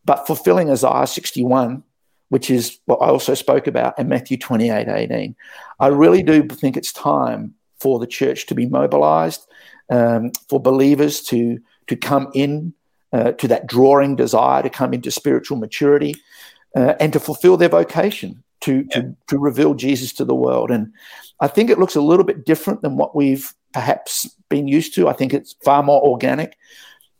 [0.05, 1.83] but fulfilling Isaiah 61
[2.29, 5.35] which is what I also spoke about in Matthew 28 18.
[5.79, 9.45] I really do think it's time for the church to be mobilized,
[9.89, 12.73] um, for believers to, to come in
[13.13, 16.15] uh, to that drawing desire to come into spiritual maturity
[16.75, 19.01] uh, and to fulfill their vocation to, yeah.
[19.01, 20.71] to, to reveal Jesus to the world.
[20.71, 20.91] And
[21.39, 25.07] I think it looks a little bit different than what we've perhaps been used to.
[25.07, 26.57] I think it's far more organic.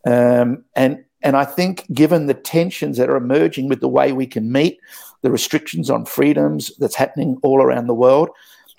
[0.06, 4.28] Um, and and I think, given the tensions that are emerging with the way we
[4.28, 4.80] can meet,
[5.24, 8.30] the restrictions on freedoms that's happening all around the world,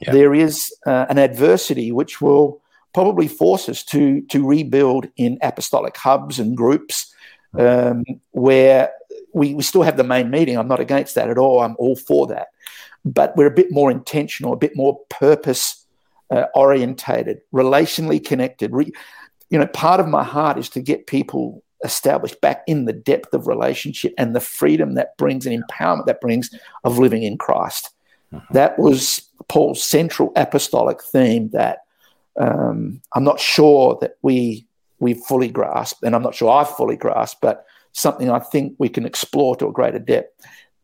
[0.01, 0.13] yeah.
[0.13, 2.63] there is uh, an adversity which will
[2.95, 7.13] probably force us to to rebuild in apostolic hubs and groups
[7.59, 8.93] um, where
[9.35, 10.57] we, we still have the main meeting.
[10.57, 11.61] I'm not against that at all.
[11.61, 12.49] I'm all for that,
[13.05, 15.85] but we're a bit more intentional, a bit more purpose
[16.31, 18.73] uh, orientated, relationally connected.
[18.73, 18.93] Re-
[19.51, 23.35] you know, part of my heart is to get people established back in the depth
[23.35, 26.51] of relationship and the freedom that brings and empowerment that brings
[26.85, 27.91] of living in Christ.
[28.33, 28.55] Mm-hmm.
[28.55, 31.81] That was Paul's central apostolic theme that
[32.39, 34.67] um, I'm not sure that we
[34.99, 38.89] we fully grasp, and I'm not sure I've fully grasped, but something I think we
[38.89, 40.33] can explore to a greater depth.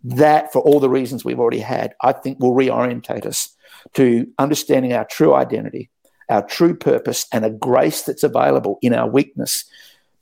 [0.04, 3.54] That, for all the reasons we've already had, I think will reorientate us
[3.94, 5.90] to understanding our true identity,
[6.28, 9.64] our true purpose, and a grace that's available in our weakness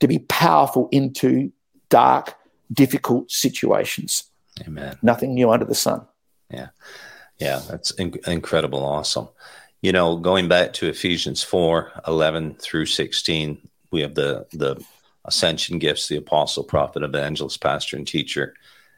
[0.01, 1.51] to be powerful into
[1.89, 2.35] dark,
[2.71, 4.25] difficult situations.
[4.67, 4.97] Amen.
[5.01, 6.05] Nothing new under the sun.
[6.49, 6.69] Yeah.
[7.39, 7.61] Yeah.
[7.69, 8.83] That's in- incredible.
[8.83, 9.29] Awesome.
[9.81, 13.57] You know, going back to Ephesians 4 11 through 16,
[13.91, 14.83] we have the, the
[15.25, 18.53] ascension gifts, the apostle, prophet, evangelist, pastor, and teacher.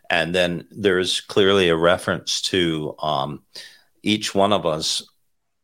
[0.09, 3.43] And then there's clearly a reference to um,
[4.03, 5.03] each one of us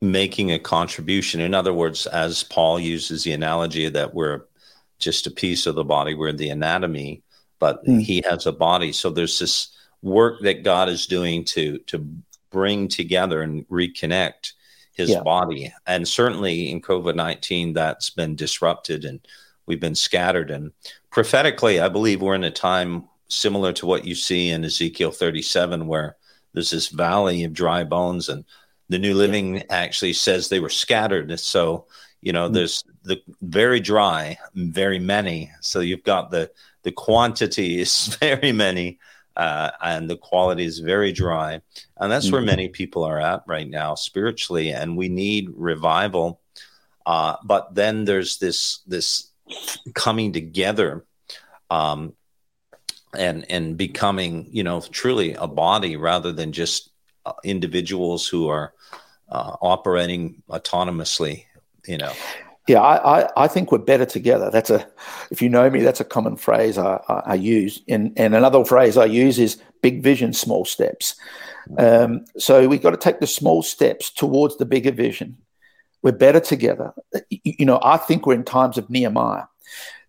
[0.01, 1.41] making a contribution.
[1.41, 4.43] In other words, as Paul uses the analogy that we're
[4.99, 6.13] just a piece of the body.
[6.13, 7.23] We're the anatomy,
[7.57, 8.01] but mm.
[8.01, 8.91] he has a body.
[8.91, 9.69] So there's this
[10.01, 12.05] work that God is doing to to
[12.51, 14.53] bring together and reconnect
[14.93, 15.21] his yeah.
[15.21, 15.73] body.
[15.87, 19.19] And certainly in COVID nineteen, that's been disrupted and
[19.65, 20.51] we've been scattered.
[20.51, 20.71] And
[21.11, 25.85] prophetically, I believe we're in a time similar to what you see in Ezekiel 37,
[25.85, 26.17] where
[26.53, 28.43] there's this valley of dry bones and
[28.89, 29.63] the New Living yeah.
[29.69, 31.39] actually says they were scattered.
[31.39, 31.85] So
[32.21, 32.55] you know, mm-hmm.
[32.55, 35.51] there's the very dry, very many.
[35.61, 36.51] So you've got the
[36.83, 38.99] the quantity is very many,
[39.35, 41.61] uh, and the quality is very dry,
[41.97, 42.33] and that's mm-hmm.
[42.33, 46.41] where many people are at right now spiritually, and we need revival.
[47.05, 49.31] Uh, but then there's this this
[49.95, 51.05] coming together
[51.69, 52.13] um,
[53.17, 56.91] and and becoming you know truly a body rather than just
[57.25, 58.73] uh, individuals who are
[59.29, 61.45] uh, operating autonomously
[61.87, 62.13] you know.
[62.67, 64.51] Yeah I, I, I think we're better together.
[64.51, 64.87] That's a
[65.31, 67.81] if you know me that's a common phrase i, I, I use.
[67.87, 71.15] And, and another phrase i use is big vision small steps.
[71.77, 75.37] Um, so we've got to take the small steps towards the bigger vision.
[76.01, 76.93] We're better together.
[77.29, 79.45] You know i think we're in times of nehemiah.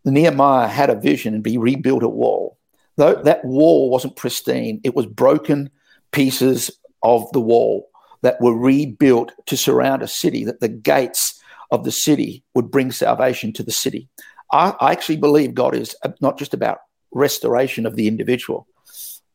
[0.05, 2.59] Nehemiah had a vision and be rebuilt a wall.
[2.97, 5.71] Though that wall wasn't pristine, it was broken
[6.13, 6.71] pieces
[7.03, 7.89] of the wall
[8.23, 11.40] that were rebuilt to surround a city, that the gates
[11.71, 14.09] of the city would bring salvation to the city.
[14.53, 16.79] I, I actually believe God is not just about
[17.13, 18.67] restoration of the individual.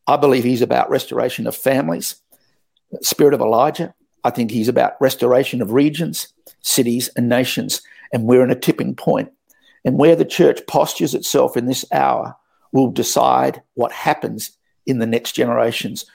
[0.08, 2.16] I believe he's about restoration of families,
[3.02, 3.94] spirit of Elijah.
[4.24, 7.82] I think he's about restoration of regions, cities, and nations.
[8.14, 9.32] And we're in a tipping point.
[9.84, 12.36] And where the church postures itself in this hour
[12.72, 16.06] will decide what happens in the next generations.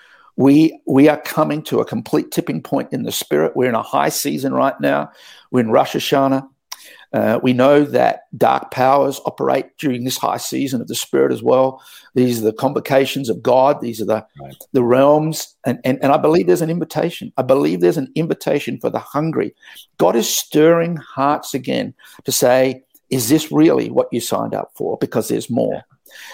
[0.40, 3.54] We, we are coming to a complete tipping point in the spirit.
[3.54, 5.10] We're in a high season right now.
[5.50, 6.48] We're in Rosh Hashanah.
[7.12, 11.42] Uh, we know that dark powers operate during this high season of the spirit as
[11.42, 11.82] well.
[12.14, 13.82] These are the convocations of God.
[13.82, 14.56] These are the, right.
[14.72, 15.56] the realms.
[15.66, 17.34] And, and, and I believe there's an invitation.
[17.36, 19.54] I believe there's an invitation for the hungry.
[19.98, 21.92] God is stirring hearts again
[22.24, 24.96] to say, is this really what you signed up for?
[25.02, 25.82] Because there's more.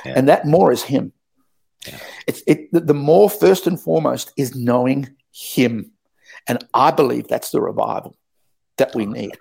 [0.04, 0.12] Yeah.
[0.14, 1.12] And that more is Him.
[1.86, 1.98] Yeah.
[2.26, 5.92] It's it the more first and foremost is knowing Him.
[6.48, 8.16] And I believe that's the revival
[8.76, 9.36] that we need.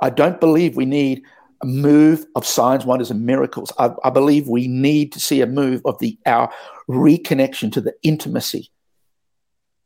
[0.00, 1.22] I don't believe we need
[1.62, 3.72] a move of signs, wonders, and miracles.
[3.78, 6.52] I, I believe we need to see a move of the our
[6.88, 8.70] reconnection to the intimacy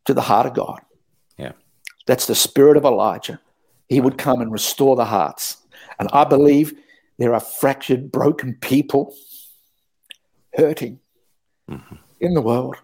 [0.06, 0.80] to the heart of God.
[1.36, 1.52] Yeah.
[2.06, 3.40] That's the spirit of Elijah.
[3.88, 5.58] He would come and restore the hearts.
[5.98, 6.72] And I believe
[7.18, 9.14] there are fractured, broken people
[10.54, 11.00] hurting
[11.68, 11.96] mm-hmm.
[12.20, 12.76] in the world.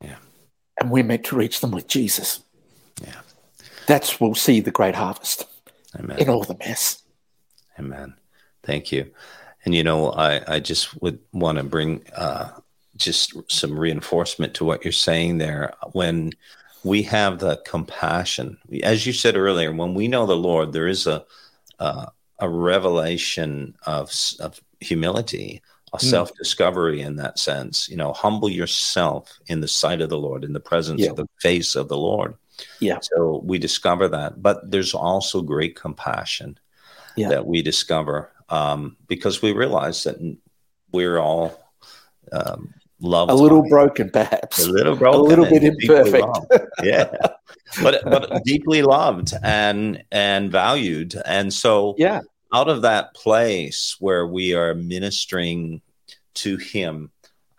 [0.00, 0.16] Yeah.
[0.80, 2.40] And we're meant to reach them with Jesus.
[3.02, 3.20] Yeah.
[3.86, 5.46] That's we'll see the great harvest
[5.98, 6.18] Amen.
[6.18, 7.02] in all the mess.
[7.78, 8.14] Amen.
[8.62, 9.10] Thank you.
[9.64, 12.50] And you know, I, I just would want to bring uh,
[12.96, 15.74] just some reinforcement to what you're saying there.
[15.92, 16.32] When
[16.84, 21.06] we have the compassion, as you said earlier, when we know the Lord, there is
[21.06, 21.24] a
[21.78, 22.06] uh,
[22.38, 25.62] a revelation of, of humility,
[25.96, 26.10] a mm.
[26.10, 27.88] self discovery in that sense.
[27.88, 31.10] You know, humble yourself in the sight of the Lord, in the presence yeah.
[31.10, 32.34] of the face of the Lord.
[32.80, 32.98] Yeah.
[33.02, 36.58] So we discover that, but there's also great compassion
[37.16, 37.28] yeah.
[37.28, 40.16] that we discover um, because we realize that
[40.92, 41.58] we're all
[42.32, 43.30] um, loved.
[43.30, 44.64] A little broken, perhaps.
[44.64, 45.20] A little broken.
[45.20, 46.38] A little bit imperfect.
[46.82, 47.12] yeah,
[47.82, 52.20] but but deeply loved and and valued, and so yeah,
[52.54, 55.82] out of that place where we are ministering
[56.36, 57.10] to him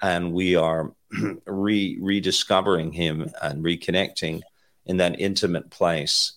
[0.02, 0.94] and we are
[1.46, 4.42] re- rediscovering him and reconnecting
[4.86, 6.34] in that intimate place.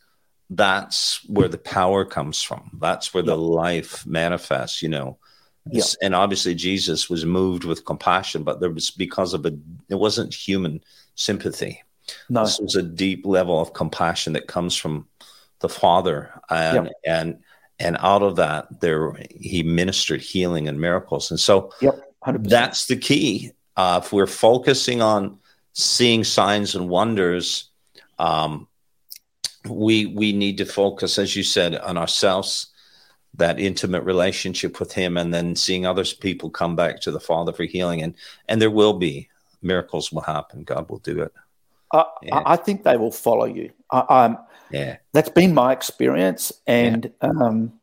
[0.48, 2.78] That's where the power comes from.
[2.80, 5.18] That's where the life manifests you know.
[5.70, 5.84] Yeah.
[6.00, 9.52] and obviously jesus was moved with compassion but there was because of a
[9.90, 10.82] it wasn't human
[11.16, 11.82] sympathy.
[12.28, 12.44] No.
[12.44, 15.06] this was a deep level of compassion that comes from
[15.60, 17.20] the father and yeah.
[17.20, 17.38] and
[17.78, 21.30] and out of that there he ministered healing and miracles.
[21.30, 23.52] And so yep, that's the key.
[23.76, 25.38] Uh, if we're focusing on
[25.72, 27.70] seeing signs and wonders
[28.18, 28.66] um,
[29.66, 32.70] we we need to focus as you said on ourselves
[33.34, 37.52] that intimate relationship with him and then seeing others people come back to the father
[37.52, 38.02] for healing.
[38.02, 38.14] And
[38.48, 39.28] and there will be.
[39.62, 40.64] Miracles will happen.
[40.64, 41.32] God will do it.
[41.92, 42.42] Uh, yeah.
[42.46, 43.70] I think they will follow you.
[43.90, 44.36] I,
[44.70, 47.28] yeah, that's been my experience, and yeah.
[47.28, 47.79] um,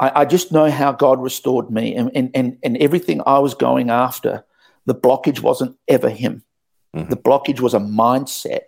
[0.00, 3.54] I, I, just know how God restored me, and, and and and everything I was
[3.54, 4.44] going after.
[4.86, 6.42] The blockage wasn't ever Him.
[6.96, 7.10] Mm-hmm.
[7.10, 8.62] The blockage was a mindset,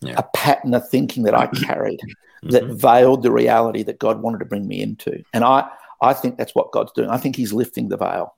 [0.00, 0.14] yeah.
[0.16, 2.50] a pattern of thinking that I carried mm-hmm.
[2.50, 5.68] that veiled the reality that God wanted to bring me into, and I
[6.00, 7.10] I think that's what God's doing.
[7.10, 8.34] I think He's lifting the veil.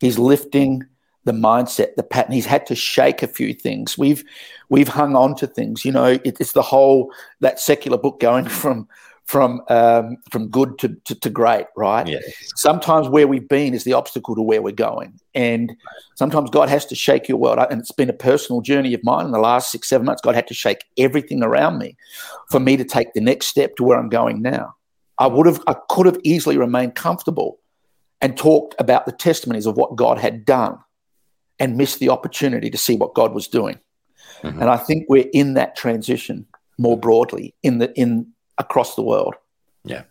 [0.00, 0.84] He's lifting
[1.24, 2.32] the mindset, the pattern.
[2.32, 3.98] He's had to shake a few things.
[3.98, 4.24] We've
[4.70, 5.84] we've hung on to things.
[5.84, 8.88] You know, it, it's the whole that secular book going from
[9.28, 12.06] from um, from good to, to, to great, right?
[12.06, 12.24] Yes.
[12.56, 15.76] Sometimes where we've been is the obstacle to where we're going, and
[16.14, 17.58] sometimes God has to shake your world.
[17.70, 20.22] And it's been a personal journey of mine in the last six seven months.
[20.22, 21.94] God had to shake everything around me
[22.50, 24.74] for me to take the next step to where I'm going now.
[25.18, 27.58] I would have, I could have easily remained comfortable
[28.22, 30.78] and talked about the testimonies of what God had done
[31.58, 33.78] and missed the opportunity to see what God was doing.
[34.42, 34.62] Mm-hmm.
[34.62, 36.46] And I think we're in that transition
[36.78, 39.34] more broadly in the in across the world.
[39.84, 40.02] Yeah.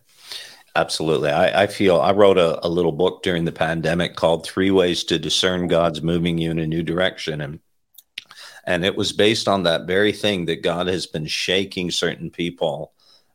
[0.75, 1.31] Absolutely.
[1.31, 5.03] I, I, feel I wrote a, a, little book during the pandemic called Three Ways
[5.05, 7.41] to Discern God's Moving You in a New Direction.
[7.41, 7.59] And
[8.67, 12.91] and it was based on that very thing that God has been shaking certain people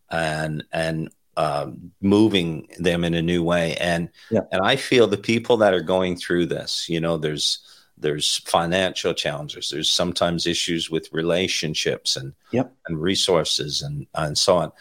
[0.09, 3.75] and and um, moving them in a new way.
[3.77, 4.43] And yeah.
[4.53, 9.15] and I feel the people that are going through this, you know, there's there's financial
[9.15, 12.73] challenges, there's sometimes issues with relationships and yep.
[12.87, 14.73] and resources and and so on.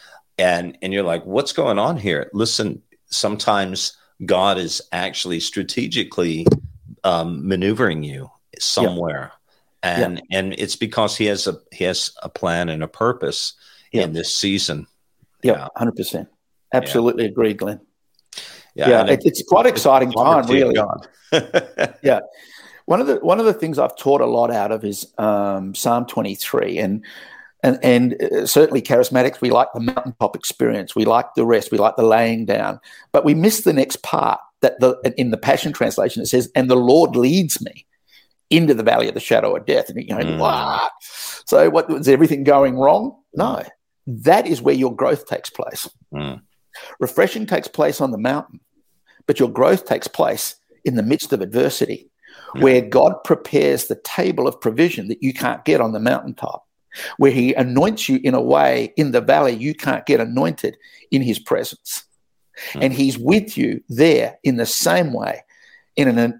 [0.41, 2.29] And and you're like, what's going on here?
[2.33, 6.47] Listen, sometimes God is actually strategically
[7.03, 9.31] um, maneuvering you somewhere.
[9.31, 9.31] Yep
[9.83, 10.39] and yeah.
[10.39, 13.53] and it's because he has a he has a plan and a purpose
[13.91, 14.03] yeah.
[14.03, 14.87] in this season.
[15.43, 16.29] Yeah, hundred percent.
[16.73, 17.29] Absolutely yeah.
[17.29, 17.81] agree, Glenn.
[18.75, 20.75] Yeah, yeah it, it's quite exciting time, really.
[22.03, 22.19] yeah,
[22.85, 25.73] one of the one of the things I've taught a lot out of is um,
[25.73, 27.03] Psalm twenty three, and
[27.63, 31.77] and and uh, certainly charismatics we like the mountaintop experience, we like the rest, we
[31.77, 32.79] like the laying down,
[33.11, 36.69] but we miss the next part that the in the Passion translation it says, "And
[36.69, 37.85] the Lord leads me."
[38.51, 39.89] into the valley of the shadow of death.
[39.89, 40.37] And you go, mm.
[40.37, 40.91] what?
[41.45, 43.15] So what was everything going wrong?
[43.33, 43.63] No.
[44.05, 45.89] That is where your growth takes place.
[46.13, 46.41] Mm.
[46.99, 48.59] Refreshing takes place on the mountain,
[49.25, 52.11] but your growth takes place in the midst of adversity,
[52.55, 52.61] mm.
[52.61, 56.65] where God prepares the table of provision that you can't get on the mountaintop,
[57.17, 60.77] where He anoints you in a way in the valley you can't get anointed
[61.11, 62.03] in His presence.
[62.73, 62.85] Mm.
[62.85, 65.43] And He's with you there in the same way
[65.95, 66.39] in an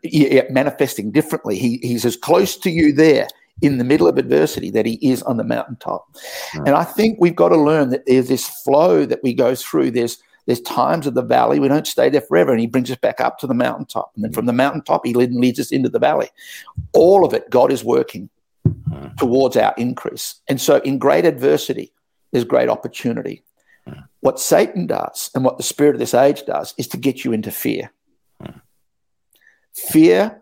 [0.50, 1.58] manifesting differently.
[1.58, 3.28] He, he's as close to you there
[3.62, 6.14] in the middle of adversity that he is on the mountaintop.
[6.54, 6.68] Mm.
[6.68, 9.92] And I think we've got to learn that there's this flow that we go through.
[9.92, 12.98] There's there's times of the valley we don't stay there forever, and he brings us
[12.98, 16.00] back up to the mountaintop, and then from the mountaintop he leads us into the
[16.00, 16.30] valley.
[16.94, 18.30] All of it, God is working
[18.68, 19.16] mm.
[19.18, 20.42] towards our increase.
[20.48, 21.94] And so, in great adversity,
[22.32, 23.44] there's great opportunity.
[23.88, 24.04] Mm.
[24.20, 27.34] What Satan does and what the spirit of this age does is to get you
[27.34, 27.92] into fear.
[29.74, 30.42] Fear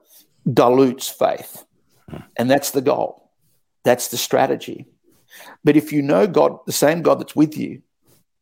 [0.51, 1.65] dilutes faith.
[2.37, 3.29] And that's the goal.
[3.83, 4.87] That's the strategy.
[5.63, 7.81] But if you know God, the same God that's with you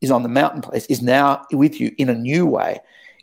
[0.01, 2.80] is on the mountain place, is now with you in a new way,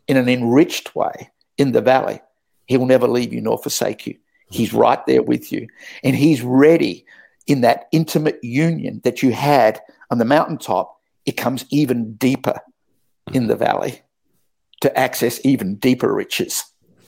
[0.07, 2.21] in an enriched way in the valley,
[2.65, 4.17] he will never leave you nor forsake you.
[4.49, 5.67] He's right there with you.
[6.03, 7.05] And he's ready
[7.47, 9.81] in that intimate union that you had
[10.11, 10.99] on the mountaintop.
[11.25, 12.59] It comes even deeper
[13.33, 14.01] in the valley
[14.81, 16.63] to access even deeper riches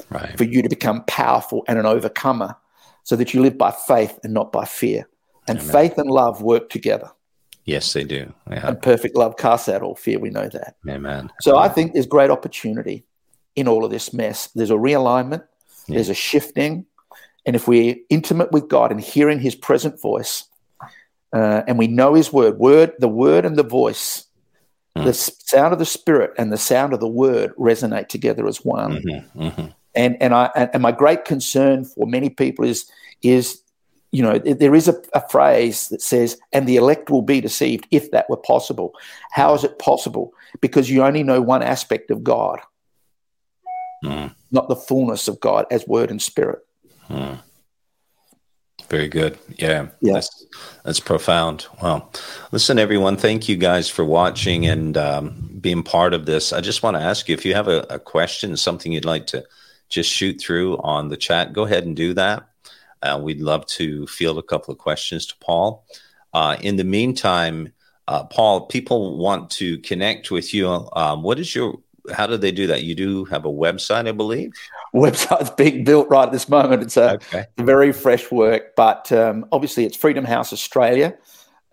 [0.10, 0.38] right.
[0.38, 2.56] for you to become powerful and an overcomer
[3.04, 5.08] so that you live by faith and not by fear.
[5.48, 5.72] And Amen.
[5.72, 7.10] faith and love work together.
[7.64, 8.34] Yes, they do.
[8.50, 8.68] Yeah.
[8.68, 10.20] And perfect love casts out all fear.
[10.20, 10.76] We know that.
[10.88, 11.32] Amen.
[11.42, 11.70] So Amen.
[11.70, 13.06] I think there's great opportunity
[13.56, 14.48] in all of this mess.
[14.56, 15.44] There's a realignment,
[15.88, 15.96] yeah.
[15.96, 16.86] there's a shifting.
[17.48, 20.43] And if we're intimate with God and hearing his present voice,
[21.34, 24.26] uh, and we know his word, word, the word and the voice,
[24.95, 25.04] mm.
[25.04, 29.02] the sound of the spirit and the sound of the word resonate together as one.
[29.02, 29.68] Mm-hmm, mm-hmm
[29.98, 32.89] and and I and my great concern for many people is
[33.24, 33.62] is
[34.12, 37.88] you know there is a, a, phrase that says and the elect will be deceived
[37.91, 38.93] if that were possible
[39.32, 42.60] how is it possible because you only know one aspect of god
[44.06, 44.34] mm.
[44.52, 46.66] not the fullness of god as word and spirit
[47.10, 47.39] mm.
[48.89, 50.14] very good yeah, Yes.
[50.14, 50.45] That's,
[50.84, 52.12] that's profound well
[52.51, 56.84] listen everyone thank you guys for watching and um, being part of this i just
[56.84, 59.43] want to ask you if you have a, a question something you'd like to
[59.89, 61.53] just shoot through on the chat.
[61.53, 62.47] Go ahead and do that.
[63.01, 65.86] Uh, we'd love to field a couple of questions to Paul.
[66.34, 67.74] Uh, in the meantime,
[68.08, 70.68] uh, Paul, people want to connect with you.
[70.93, 71.80] Um, what is your?
[72.14, 72.84] How do they do that?
[72.84, 74.53] You do have a website, I believe.
[74.95, 76.82] Website's being built right at this moment.
[76.84, 77.45] It's a okay.
[77.58, 81.18] very fresh work, but um, obviously it's Freedom House Australia.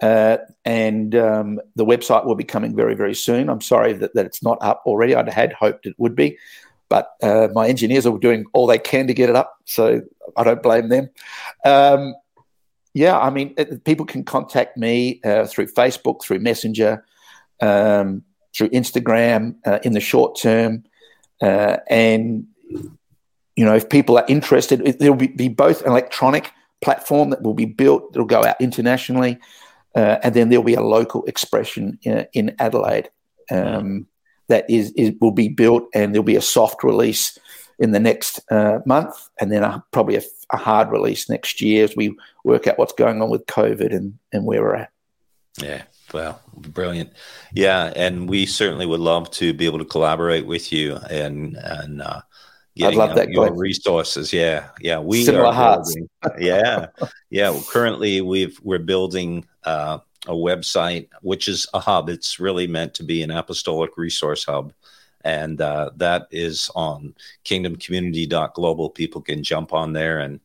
[0.01, 3.49] Uh, and um, the website will be coming very, very soon.
[3.49, 5.15] I'm sorry that, that it's not up already.
[5.15, 6.37] I'd had hoped it would be.
[6.89, 10.03] But uh, my engineers are doing all they can to get it up, so
[10.37, 11.09] I don't blame them.
[11.65, 12.15] Um,
[12.93, 17.05] yeah, I mean, it, people can contact me uh, through Facebook, through Messenger,
[17.61, 18.23] um,
[18.57, 20.85] through Instagram uh, in the short term,
[21.43, 22.47] uh, and
[23.57, 26.53] you know, if people are interested, there will be, be, both an electronic
[26.83, 29.39] platform that will be built will go out internationally,
[29.95, 33.11] uh, and then there'll be a local expression in, in Adelaide.
[33.51, 34.07] Um,
[34.49, 37.39] that is, is will be built, and there'll be a soft release
[37.79, 40.23] in the next uh, month, and then a, probably a,
[40.53, 44.19] a, hard release next year as we work out what's going on with COVID and
[44.33, 44.91] and where we're at.
[45.61, 45.83] Yeah.
[46.15, 47.13] Well, brilliant.
[47.53, 52.01] Yeah, and we certainly would love to be able to collaborate with you and and
[52.01, 52.21] uh,
[52.77, 54.33] getting I'd love that your resources.
[54.33, 55.83] Yeah, yeah, we Similar are.
[55.83, 56.09] Building,
[56.39, 56.87] yeah,
[57.31, 57.51] yeah.
[57.51, 62.09] Well, currently, we've we're building uh, a website, which is a hub.
[62.09, 64.73] It's really meant to be an apostolic resource hub.
[65.25, 67.15] And uh, that is on
[67.45, 68.91] kingdomcommunity.global.
[68.91, 70.39] People can jump on there and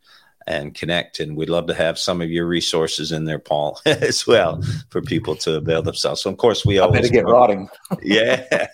[0.49, 1.19] and connect.
[1.19, 5.01] And we'd love to have some of your resources in there, Paul, as well, for
[5.01, 6.23] people to avail themselves.
[6.23, 7.69] So, of course, we always better get rotting.
[8.01, 8.67] yeah,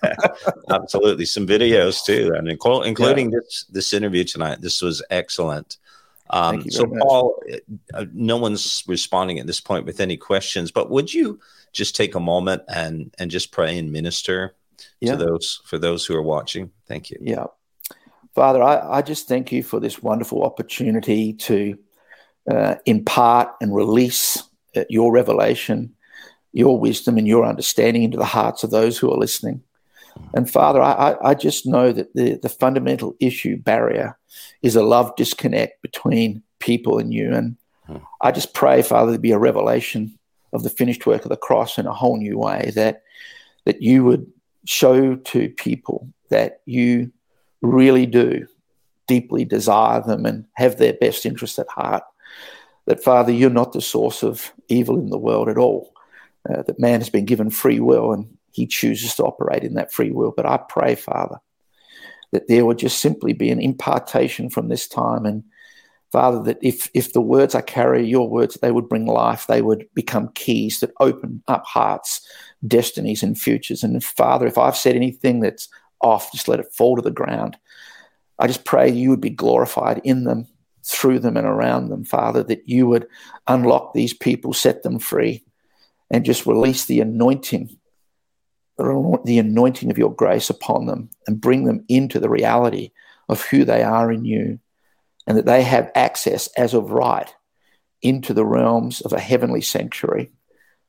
[0.69, 1.26] absolutely.
[1.26, 3.39] Some videos too, and including yeah.
[3.43, 4.61] this this interview tonight.
[4.61, 5.77] This was excellent.
[6.30, 7.03] Um, so, much.
[7.03, 7.43] Paul,
[7.93, 11.39] uh, no one's responding at this point with any questions, but would you
[11.73, 14.56] just take a moment and and just pray and minister
[15.02, 15.11] yeah.
[15.11, 16.72] to those for those who are watching?
[16.88, 17.18] Thank you.
[17.22, 17.47] Yeah.
[18.36, 21.78] Father, I, I just thank you for this wonderful opportunity to
[22.52, 24.44] uh, impart and release
[24.76, 25.95] uh, your revelation,
[26.52, 29.64] your wisdom, and your understanding into the hearts of those who are listening.
[30.34, 34.18] And Father, I, I just know that the, the fundamental issue barrier
[34.62, 37.34] is a love disconnect between people and you.
[37.34, 37.57] And
[38.22, 40.18] I just pray, Father, there be a revelation
[40.52, 43.02] of the finished work of the cross in a whole new way, that
[43.66, 44.28] that you would
[44.66, 47.12] show to people that you
[47.66, 48.48] really do
[49.08, 52.04] deeply desire them and have their best interest at heart.
[52.86, 55.94] That, Father, you're not the source of evil in the world at all.
[56.48, 59.92] Uh, that man has been given free will and he chooses to operate in that
[59.92, 60.32] free will.
[60.36, 61.40] But I pray, Father,
[62.32, 65.26] that there would just simply be an impartation from this time.
[65.26, 65.44] And
[66.12, 69.62] Father, that if, if the words I carry, your words, they would bring life, they
[69.62, 72.22] would become keys that open up hearts,
[72.68, 73.84] destinies, and futures.
[73.84, 75.68] And Father, if I've said anything that's
[76.01, 77.57] off, just let it fall to the ground.
[78.38, 80.47] I just pray you would be glorified in them,
[80.84, 83.07] through them, and around them, Father, that you would
[83.47, 85.43] unlock these people, set them free,
[86.11, 87.77] and just release the anointing,
[88.77, 92.91] the anointing of your grace upon them, and bring them into the reality
[93.30, 94.59] of who they are in you,
[95.26, 97.34] and that they have access as of right
[98.01, 100.31] into the realms of a heavenly sanctuary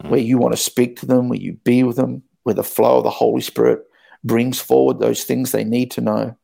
[0.03, 0.11] mm.
[0.11, 2.99] where you want to speak to them, where you be with them, where the flow
[2.99, 3.83] of the Holy Spirit
[4.27, 6.37] brings forward those things they need to know,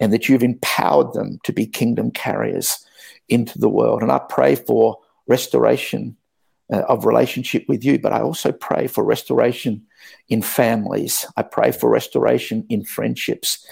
[0.00, 2.86] and that you've empowered them to be kingdom carriers
[3.28, 4.02] into the world.
[4.02, 6.16] And I pray for restoration
[6.72, 9.86] uh, of relationship with you, but I also pray for restoration
[10.28, 11.26] in families.
[11.36, 13.66] I pray for restoration in friendships.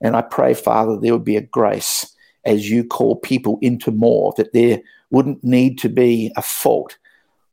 [0.00, 2.14] And I pray, Father, there would be a grace
[2.44, 4.80] as you call people into more, that there
[5.10, 6.96] wouldn't need to be a fault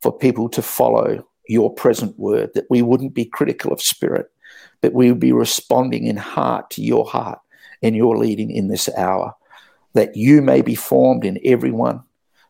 [0.02, 4.32] for people to follow your present word, that we wouldn't be critical of spirit,
[4.86, 7.40] that we would be responding in heart to your heart
[7.82, 9.34] and your leading in this hour,
[9.94, 12.04] that you may be formed in everyone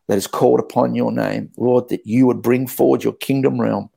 [0.08, 1.50] that is called upon your name.
[1.56, 3.90] Lord, that you would bring forward your kingdom realm,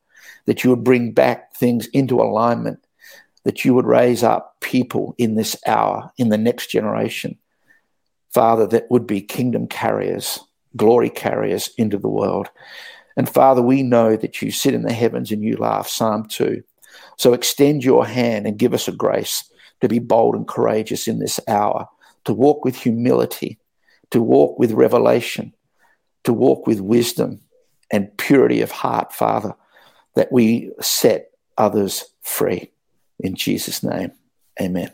[0.45, 2.79] that you would bring back things into alignment,
[3.43, 7.37] that you would raise up people in this hour, in the next generation,
[8.33, 10.39] Father, that would be kingdom carriers,
[10.77, 12.51] glory carriers into the world.
[13.17, 15.89] And Father, we know that you sit in the heavens and you laugh.
[15.89, 16.63] Psalm 2.
[17.17, 19.45] So extend your hand and give us a grace
[19.81, 21.89] to be bold and courageous in this hour,
[22.25, 23.59] to walk with humility,
[24.11, 25.53] to walk with revelation,
[26.25, 27.41] to walk with wisdom
[27.91, 29.55] and purity of heart, Father,
[30.15, 32.71] that we set others free.
[33.19, 34.13] In Jesus' name,
[34.61, 34.93] amen.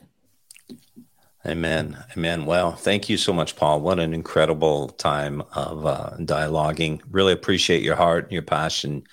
[1.47, 2.03] Amen.
[2.17, 2.47] Amen.
[2.47, 3.83] Well, thank you so much, Paul.
[3.83, 7.03] What an incredible time of uh, dialoguing.
[7.11, 9.05] Really appreciate your heart, and your passion,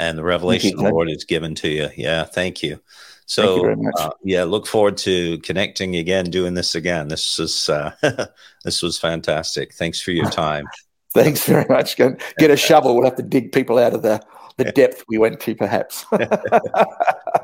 [0.00, 1.90] and the revelation the Lord has given to you.
[1.94, 2.80] Yeah, thank you.
[3.26, 7.08] So, you uh, yeah, look forward to connecting again, doing this again.
[7.08, 7.92] This is uh,
[8.64, 9.74] this was fantastic.
[9.74, 10.66] Thanks for your time.
[11.12, 11.96] Thanks very much.
[11.96, 12.94] Get, get a shovel.
[12.94, 14.24] We'll have to dig people out of the
[14.60, 16.04] the depth we went to, perhaps.
[16.12, 16.28] well,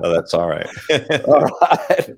[0.01, 0.69] that's all right.
[1.27, 2.11] all right.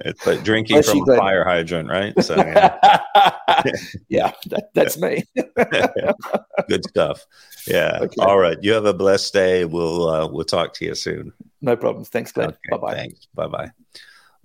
[0.00, 2.14] It's like drinking Bless from a fire hydrant, right?
[2.22, 3.62] So, yeah,
[4.08, 5.24] yeah that, that's me.
[6.68, 7.26] Good stuff.
[7.66, 7.98] Yeah.
[8.02, 8.14] Okay.
[8.18, 8.56] All right.
[8.62, 9.66] You have a blessed day.
[9.66, 11.32] We'll uh, we'll talk to you soon.
[11.60, 12.08] No problems.
[12.08, 12.48] Thanks, Glenn.
[12.48, 12.94] Okay, bye bye.
[12.94, 13.26] Thanks.
[13.34, 13.70] Bye bye.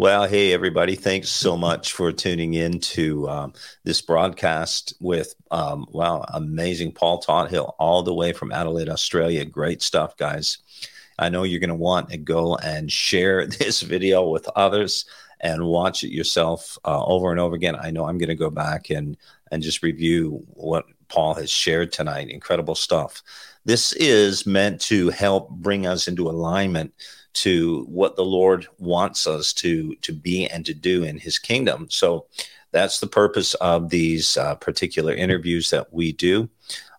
[0.02, 0.96] Well, hey, everybody.
[0.96, 3.54] Thanks so much for tuning in to um,
[3.84, 9.46] this broadcast with, um, wow, amazing Paul Tothill, all the way from Adelaide, Australia.
[9.46, 10.58] Great stuff, guys.
[11.20, 15.06] I know you're going to want to go and share this video with others
[15.40, 17.76] and watch it yourself uh, over and over again.
[17.76, 19.16] I know I'm going to go back and,
[19.52, 22.32] and just review what Paul has shared tonight.
[22.32, 23.22] Incredible stuff.
[23.66, 26.92] This is meant to help bring us into alignment
[27.34, 31.88] to what the Lord wants us to to be and to do in His kingdom.
[31.90, 32.28] So
[32.72, 36.50] that's the purpose of these uh, particular interviews that we do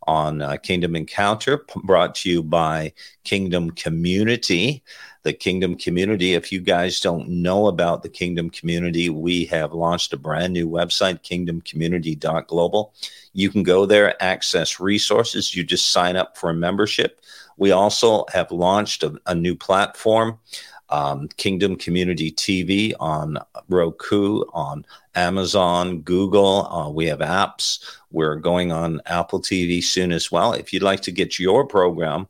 [0.06, 2.92] on uh, Kingdom Encounter, brought to you by
[3.24, 4.82] Kingdom Community.
[5.22, 10.12] The Kingdom Community, if you guys don't know about the Kingdom Community, we have launched
[10.12, 12.92] a brand new website, kingdomcommunity.global.
[13.32, 15.54] You can go there, access resources.
[15.54, 17.20] You just sign up for a membership.
[17.62, 20.40] We also have launched a, a new platform
[20.88, 24.84] um, Kingdom Community TV on Roku, on
[25.14, 26.66] Amazon, Google.
[26.66, 27.78] Uh, we have apps.
[28.10, 30.52] We're going on Apple TV soon as well.
[30.54, 32.26] If you'd like to get your program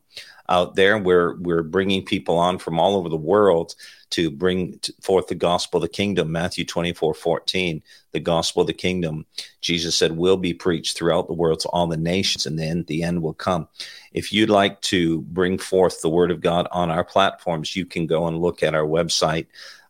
[0.52, 3.74] out there, we're we're bringing people on from all over the world
[4.10, 6.30] to bring forth the gospel of the kingdom.
[6.30, 9.24] Matthew 24, 14, the gospel of the kingdom.
[9.62, 13.02] Jesus said, will be preached throughout the world to all the nations, and then the
[13.02, 13.66] end will come.
[14.12, 18.06] If you'd like to bring forth the word of God on our platforms, you can
[18.06, 19.46] go and look at our website.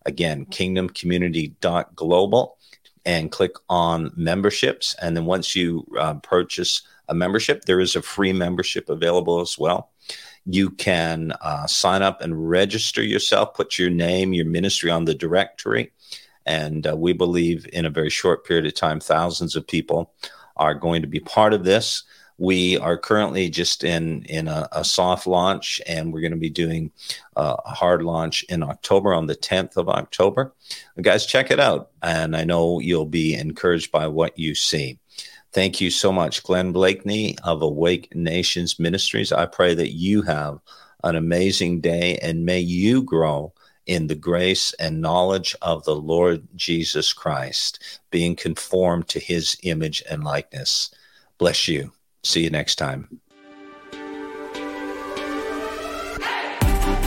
[0.06, 2.56] Again, kingdomcommunity.global
[3.04, 4.94] and click on memberships.
[5.02, 9.58] And then once you uh, purchase a membership, there is a free membership available as
[9.58, 9.91] well.
[10.44, 15.14] You can uh, sign up and register yourself, put your name, your ministry on the
[15.14, 15.92] directory.
[16.44, 20.12] And uh, we believe in a very short period of time, thousands of people
[20.56, 22.02] are going to be part of this.
[22.38, 26.50] We are currently just in in a, a soft launch, and we're going to be
[26.50, 26.90] doing
[27.36, 30.52] uh, a hard launch in October on the 10th of October.
[31.00, 34.98] Guys, check it out, and I know you'll be encouraged by what you see.
[35.52, 39.32] Thank you so much, Glenn Bleakney of Awake Nations Ministries.
[39.32, 40.60] I pray that you have
[41.04, 43.52] an amazing day and may you grow
[43.86, 50.02] in the grace and knowledge of the Lord Jesus Christ, being conformed to his image
[50.08, 50.90] and likeness.
[51.38, 51.92] Bless you.
[52.22, 53.20] See you next time.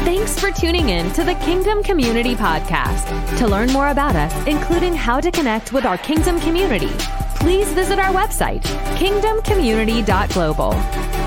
[0.03, 3.37] Thanks for tuning in to the Kingdom Community Podcast.
[3.39, 6.91] To learn more about us, including how to connect with our Kingdom community,
[7.45, 8.63] please visit our website,
[8.97, 10.71] kingdomcommunity.global.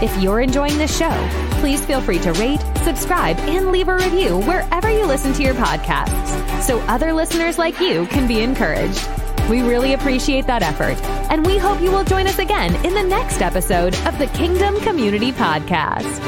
[0.03, 1.29] If you're enjoying this show,
[1.61, 5.55] please feel free to rate, subscribe, and leave a review wherever you listen to your
[5.55, 9.09] podcasts so other listeners like you can be encouraged.
[9.49, 11.01] We really appreciate that effort,
[11.31, 14.81] and we hope you will join us again in the next episode of the Kingdom
[14.81, 16.19] Community Podcast.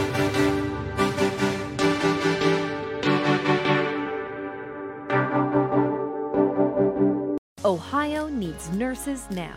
[7.65, 9.57] Ohio needs nurses now.